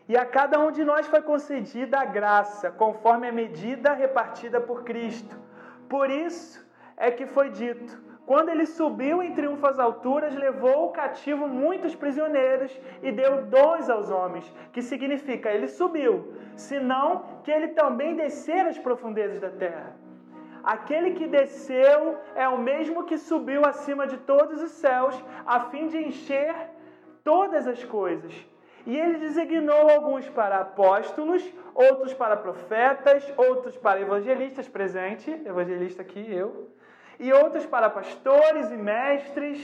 E 0.07 0.17
a 0.17 0.25
cada 0.25 0.59
um 0.59 0.71
de 0.71 0.83
nós 0.83 1.07
foi 1.07 1.21
concedida 1.21 1.99
a 1.99 2.05
graça, 2.05 2.71
conforme 2.71 3.27
a 3.27 3.31
medida 3.31 3.93
repartida 3.93 4.59
por 4.59 4.83
Cristo. 4.83 5.37
Por 5.89 6.09
isso 6.09 6.65
é 6.95 7.11
que 7.11 7.25
foi 7.25 7.49
dito 7.49 8.10
quando 8.25 8.49
ele 8.49 8.65
subiu 8.65 9.21
em 9.21 9.33
triunfo 9.33 9.65
às 9.65 9.79
alturas, 9.79 10.35
levou 10.35 10.91
cativo 10.91 11.47
muitos 11.47 11.95
prisioneiros 11.95 12.71
e 13.01 13.11
deu 13.11 13.45
dons 13.45 13.89
aos 13.89 14.09
homens, 14.09 14.51
que 14.71 14.81
significa 14.81 15.49
ele 15.49 15.67
subiu, 15.67 16.33
senão 16.55 17.23
que 17.43 17.51
ele 17.51 17.69
também 17.69 18.15
descer 18.15 18.65
às 18.67 18.77
profundezas 18.77 19.39
da 19.39 19.49
terra. 19.49 19.95
Aquele 20.63 21.11
que 21.11 21.27
desceu 21.27 22.17
é 22.35 22.47
o 22.47 22.59
mesmo 22.59 23.05
que 23.05 23.17
subiu 23.17 23.65
acima 23.65 24.05
de 24.05 24.17
todos 24.17 24.61
os 24.61 24.71
céus, 24.71 25.15
a 25.45 25.61
fim 25.71 25.87
de 25.87 25.97
encher 25.97 26.53
todas 27.23 27.67
as 27.67 27.83
coisas. 27.83 28.33
E 28.85 28.97
ele 28.97 29.17
designou 29.17 29.89
alguns 29.89 30.29
para 30.29 30.59
apóstolos, 30.59 31.43
outros 31.73 32.13
para 32.13 32.37
profetas, 32.37 33.31
outros 33.35 33.75
para 33.75 33.99
evangelistas, 33.99 34.67
presente, 34.67 35.31
evangelista 35.31 36.03
aqui, 36.03 36.23
eu 36.31 36.69
e 37.21 37.31
outros 37.31 37.67
para 37.67 37.87
pastores 37.87 38.71
e 38.71 38.75
mestres, 38.75 39.59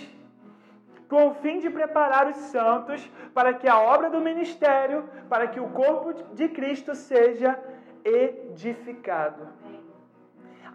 com 1.10 1.30
o 1.30 1.34
fim 1.34 1.58
de 1.58 1.72
preparar 1.72 2.28
os 2.28 2.38
santos 2.54 3.10
para 3.34 3.52
que 3.56 3.68
a 3.68 3.80
obra 3.80 4.12
do 4.12 4.22
ministério, 4.22 5.10
para 5.28 5.48
que 5.48 5.60
o 5.60 5.70
corpo 5.70 6.14
de 6.36 6.48
Cristo 6.50 6.94
seja 6.94 7.60
edificado. 8.06 9.48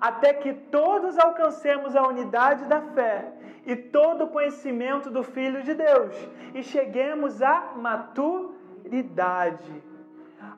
Até 0.01 0.35
que 0.35 0.53
todos 0.53 1.17
alcancemos 1.21 1.95
a 1.95 2.03
unidade 2.09 2.65
da 2.65 2.81
fé 2.81 3.33
e 3.65 3.77
todo 3.77 4.25
o 4.25 4.29
conhecimento 4.29 5.09
do 5.09 5.23
Filho 5.23 5.63
de 5.63 5.75
Deus 5.75 6.17
e 6.53 6.65
cheguemos 6.65 7.41
à 7.41 7.75
maturidade, 7.77 9.73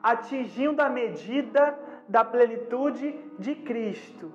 atingindo 0.01 0.81
a 0.81 0.89
medida 0.89 1.77
da 2.09 2.25
plenitude 2.25 3.11
de 3.37 3.53
Cristo 3.53 4.31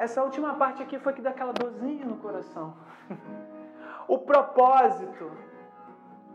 essa 0.00 0.22
última 0.22 0.54
parte 0.54 0.82
aqui 0.82 0.98
foi 0.98 1.12
que 1.12 1.20
dá 1.20 1.28
aquela 1.28 1.52
dorzinha 1.52 2.06
no 2.06 2.16
coração. 2.16 2.74
o 4.08 4.16
propósito, 4.16 5.30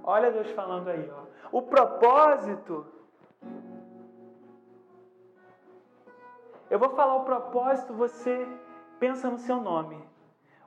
olha 0.03 0.31
Deus 0.31 0.51
falando 0.51 0.87
aí, 0.87 1.11
ó. 1.11 1.23
O 1.51 1.63
propósito. 1.63 2.85
Eu 6.69 6.77
vou 6.77 6.91
falar 6.91 7.15
o 7.15 7.25
propósito, 7.25 7.91
você 7.91 8.47
pensa 8.99 9.31
no 9.31 9.39
seu 9.39 9.57
nome. 9.57 9.97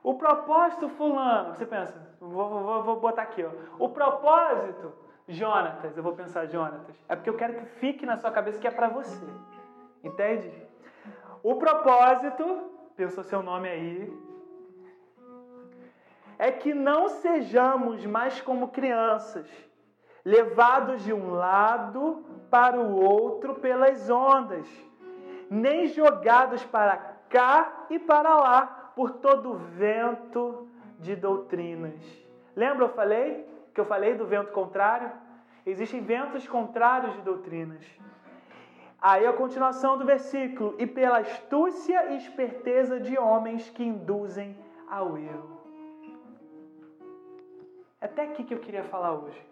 O 0.03 0.15
propósito 0.15 0.89
fulano, 0.89 1.55
você 1.55 1.65
pensa, 1.65 1.95
vou, 2.19 2.49
vou, 2.49 2.83
vou 2.83 2.99
botar 2.99 3.21
aqui, 3.21 3.45
ó. 3.45 3.51
O 3.81 3.87
propósito, 3.87 4.91
Jonatas, 5.25 5.95
eu 5.95 6.03
vou 6.03 6.15
pensar 6.15 6.47
Jonatas. 6.47 7.01
É 7.07 7.15
porque 7.15 7.29
eu 7.29 7.37
quero 7.37 7.53
que 7.53 7.65
fique 7.79 8.05
na 8.05 8.17
sua 8.17 8.31
cabeça 8.31 8.59
que 8.59 8.67
é 8.67 8.71
para 8.71 8.89
você. 8.89 9.25
Entende? 10.03 10.51
O 11.41 11.55
propósito 11.55 12.77
pensou 12.99 13.23
seu 13.23 13.41
nome 13.41 13.69
aí, 13.69 14.13
é 16.37 16.51
que 16.51 16.73
não 16.73 17.07
sejamos 17.07 18.05
mais 18.05 18.41
como 18.41 18.67
crianças, 18.67 19.47
levados 20.25 21.01
de 21.05 21.13
um 21.13 21.29
lado 21.31 22.25
para 22.51 22.77
o 22.77 23.01
outro 23.01 23.55
pelas 23.55 24.09
ondas, 24.09 24.67
nem 25.49 25.87
jogados 25.87 26.65
para 26.65 26.97
cá 27.29 27.85
e 27.89 27.97
para 27.97 28.35
lá 28.35 28.91
por 28.97 29.11
todo 29.11 29.53
vento 29.53 30.67
de 30.99 31.15
doutrinas. 31.15 32.03
Lembra 32.53 32.83
eu 32.83 32.89
falei 32.89 33.47
que 33.73 33.79
eu 33.79 33.85
falei 33.85 34.13
do 34.13 34.25
vento 34.25 34.51
contrário? 34.51 35.09
Existem 35.65 36.01
ventos 36.01 36.45
contrários 36.45 37.13
de 37.13 37.21
doutrinas. 37.21 37.85
Aí 39.01 39.25
a 39.25 39.33
continuação 39.33 39.97
do 39.97 40.05
versículo: 40.05 40.75
e 40.77 40.85
pela 40.85 41.19
astúcia 41.19 42.11
e 42.11 42.17
esperteza 42.17 42.99
de 42.99 43.17
homens 43.17 43.69
que 43.69 43.83
induzem 43.83 44.57
ao 44.89 45.17
erro. 45.17 45.57
É 48.01 48.05
até 48.05 48.23
aqui 48.23 48.43
que 48.43 48.53
eu 48.53 48.59
queria 48.59 48.83
falar 48.83 49.13
hoje. 49.13 49.49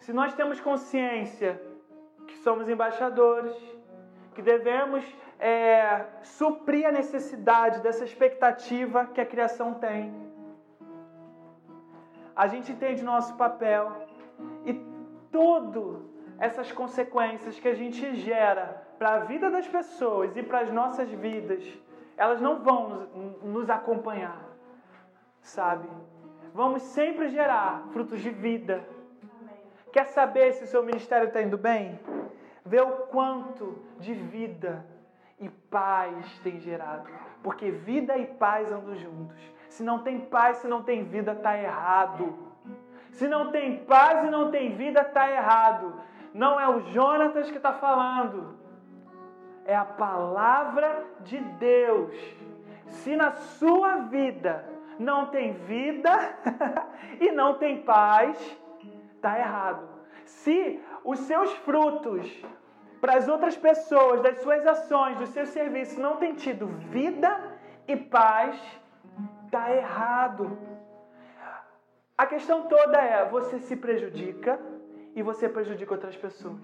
Se 0.00 0.12
nós 0.12 0.34
temos 0.34 0.60
consciência 0.60 1.60
que 2.26 2.36
somos 2.38 2.68
embaixadores, 2.68 3.54
que 4.34 4.42
devemos 4.42 5.04
é, 5.38 6.06
suprir 6.22 6.86
a 6.86 6.92
necessidade 6.92 7.80
dessa 7.80 8.04
expectativa 8.04 9.06
que 9.06 9.20
a 9.20 9.26
criação 9.26 9.74
tem, 9.74 10.12
a 12.34 12.46
gente 12.46 12.72
entende 12.72 13.04
nosso 13.04 13.36
papel 13.36 13.92
e 14.64 14.91
todas 15.32 16.00
essas 16.38 16.70
consequências 16.70 17.58
que 17.58 17.66
a 17.66 17.74
gente 17.74 18.14
gera 18.16 18.86
para 18.98 19.14
a 19.14 19.18
vida 19.20 19.50
das 19.50 19.66
pessoas 19.66 20.36
e 20.36 20.42
para 20.42 20.60
as 20.60 20.70
nossas 20.70 21.08
vidas, 21.08 21.64
elas 22.16 22.40
não 22.40 22.62
vão 22.62 22.88
nos, 22.88 23.42
nos 23.42 23.70
acompanhar, 23.70 24.44
sabe? 25.40 25.88
Vamos 26.54 26.82
sempre 26.82 27.30
gerar 27.30 27.88
frutos 27.92 28.20
de 28.20 28.30
vida. 28.30 28.84
Quer 29.92 30.06
saber 30.06 30.52
se 30.52 30.64
o 30.64 30.66
seu 30.66 30.82
ministério 30.82 31.28
está 31.28 31.42
indo 31.42 31.58
bem? 31.58 31.98
Vê 32.64 32.80
o 32.80 33.06
quanto 33.06 33.78
de 33.98 34.14
vida 34.14 34.86
e 35.40 35.48
paz 35.48 36.38
tem 36.40 36.60
gerado. 36.60 37.08
Porque 37.42 37.70
vida 37.70 38.16
e 38.16 38.26
paz 38.26 38.70
andam 38.70 38.94
juntos. 38.94 39.40
Se 39.68 39.82
não 39.82 40.00
tem 40.00 40.20
paz, 40.20 40.58
se 40.58 40.68
não 40.68 40.82
tem 40.82 41.04
vida, 41.04 41.32
está 41.32 41.58
errado. 41.58 42.51
Se 43.12 43.28
não 43.28 43.50
tem 43.50 43.84
paz 43.84 44.24
e 44.26 44.30
não 44.30 44.50
tem 44.50 44.74
vida, 44.74 45.02
está 45.02 45.30
errado. 45.30 46.00
Não 46.32 46.58
é 46.58 46.68
o 46.68 46.80
Jonatas 46.92 47.50
que 47.50 47.58
está 47.58 47.72
falando. 47.74 48.56
É 49.64 49.76
a 49.76 49.84
palavra 49.84 51.04
de 51.20 51.38
Deus. 51.38 52.14
Se 52.86 53.14
na 53.14 53.32
sua 53.32 53.96
vida 53.96 54.64
não 54.98 55.26
tem 55.26 55.52
vida 55.52 56.10
e 57.20 57.30
não 57.32 57.54
tem 57.54 57.82
paz, 57.82 58.36
está 59.14 59.38
errado. 59.38 59.88
Se 60.24 60.82
os 61.04 61.18
seus 61.20 61.52
frutos 61.58 62.26
para 63.00 63.16
as 63.16 63.28
outras 63.28 63.56
pessoas, 63.56 64.22
das 64.22 64.40
suas 64.40 64.66
ações, 64.66 65.18
dos 65.18 65.30
seus 65.30 65.50
serviços 65.50 65.98
não 65.98 66.16
tem 66.16 66.34
tido 66.34 66.66
vida 66.66 67.38
e 67.86 67.96
paz, 67.96 68.56
está 69.44 69.74
errado. 69.74 70.56
A 72.16 72.26
questão 72.26 72.62
toda 72.68 72.98
é: 72.98 73.28
você 73.28 73.58
se 73.58 73.76
prejudica 73.76 74.58
e 75.14 75.22
você 75.22 75.48
prejudica 75.48 75.94
outras 75.94 76.16
pessoas. 76.16 76.60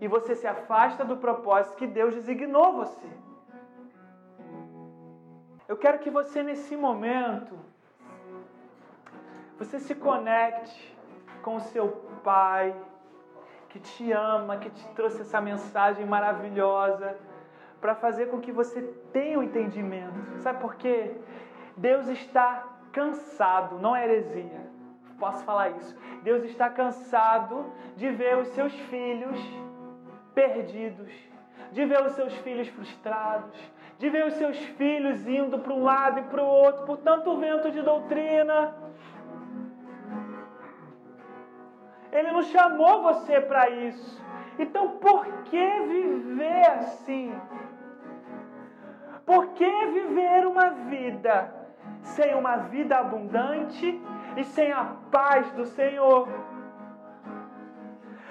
E 0.00 0.06
você 0.06 0.34
se 0.34 0.46
afasta 0.46 1.04
do 1.04 1.16
propósito 1.16 1.76
que 1.76 1.86
Deus 1.86 2.14
designou 2.14 2.72
você. 2.72 3.06
Eu 5.66 5.76
quero 5.76 5.98
que 5.98 6.10
você, 6.10 6.42
nesse 6.42 6.76
momento, 6.76 7.58
você 9.58 9.78
se 9.78 9.94
conecte 9.94 10.96
com 11.42 11.56
o 11.56 11.60
seu 11.60 12.08
Pai, 12.22 12.74
que 13.68 13.78
te 13.78 14.12
ama, 14.12 14.56
que 14.58 14.70
te 14.70 14.86
trouxe 14.88 15.20
essa 15.22 15.40
mensagem 15.40 16.04
maravilhosa, 16.04 17.16
para 17.80 17.94
fazer 17.94 18.26
com 18.26 18.40
que 18.40 18.50
você 18.50 18.82
tenha 19.12 19.38
o 19.38 19.40
um 19.40 19.44
entendimento. 19.44 20.38
Sabe 20.38 20.60
por 20.60 20.74
quê? 20.74 21.16
Deus 21.76 22.08
está 22.08 22.66
cansado, 22.92 23.78
não 23.78 23.94
é 23.94 24.04
heresia 24.04 24.67
posso 25.18 25.44
falar 25.44 25.70
isso. 25.70 25.96
Deus 26.22 26.44
está 26.44 26.70
cansado 26.70 27.72
de 27.96 28.08
ver 28.10 28.38
os 28.38 28.48
seus 28.48 28.72
filhos 28.72 29.38
perdidos, 30.34 31.12
de 31.72 31.84
ver 31.84 32.02
os 32.06 32.12
seus 32.12 32.34
filhos 32.38 32.68
frustrados, 32.68 33.58
de 33.98 34.08
ver 34.08 34.26
os 34.26 34.34
seus 34.34 34.56
filhos 34.56 35.26
indo 35.26 35.58
para 35.58 35.72
um 35.72 35.82
lado 35.82 36.20
e 36.20 36.22
para 36.22 36.42
o 36.42 36.46
outro 36.46 36.86
por 36.86 36.98
tanto 36.98 37.36
vento 37.36 37.70
de 37.70 37.82
doutrina. 37.82 38.74
Ele 42.12 42.30
não 42.30 42.42
chamou 42.42 43.02
você 43.02 43.40
para 43.40 43.68
isso. 43.68 44.22
Então, 44.58 44.98
por 44.98 45.26
que 45.44 45.80
viver 45.82 46.66
assim? 46.70 47.32
Por 49.26 49.48
que 49.48 49.86
viver 49.86 50.46
uma 50.46 50.70
vida 50.70 51.54
sem 52.02 52.34
uma 52.34 52.56
vida 52.56 52.96
abundante 52.96 54.00
e 54.38 54.44
sem 54.44 54.70
a 54.72 54.84
paz 55.10 55.50
do 55.52 55.64
Senhor? 55.66 56.28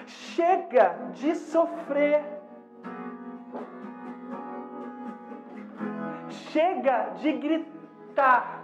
Chega 0.06 0.96
de 1.12 1.36
sofrer. 1.36 2.24
Chega 6.30 6.98
de 7.18 7.34
gritar. 7.34 8.64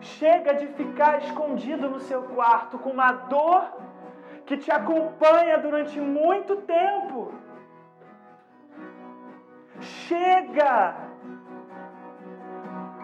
Chega 0.00 0.54
de 0.54 0.66
ficar 0.66 1.22
escondido 1.22 1.88
no 1.88 2.00
seu 2.00 2.22
quarto 2.24 2.78
com 2.78 2.90
uma 2.90 3.12
dor 3.12 3.72
que 4.44 4.58
te 4.58 4.70
acompanha 4.70 5.56
durante 5.56 5.98
muito 5.98 6.56
tempo. 6.56 7.32
Chega! 9.80 11.11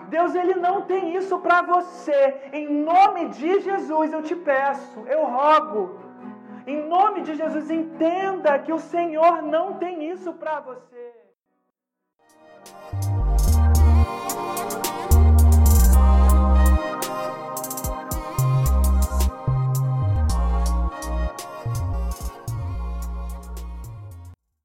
Deus 0.09 0.35
ele 0.35 0.55
não 0.55 0.83
tem 0.83 1.15
isso 1.15 1.39
para 1.39 1.63
você. 1.63 2.21
Em 2.53 2.69
nome 2.69 3.29
de 3.29 3.61
Jesus 3.61 4.13
eu 4.13 4.23
te 4.23 4.35
peço, 4.35 5.01
eu 5.07 5.25
rogo. 5.25 6.01
Em 6.67 6.87
nome 6.87 7.23
de 7.23 7.35
Jesus 7.35 7.71
entenda 7.71 8.59
que 8.59 8.73
o 8.73 8.79
Senhor 8.79 9.43
não 9.43 9.75
tem 9.75 10.11
isso 10.11 10.33
para 10.35 10.61
você. 10.61 11.18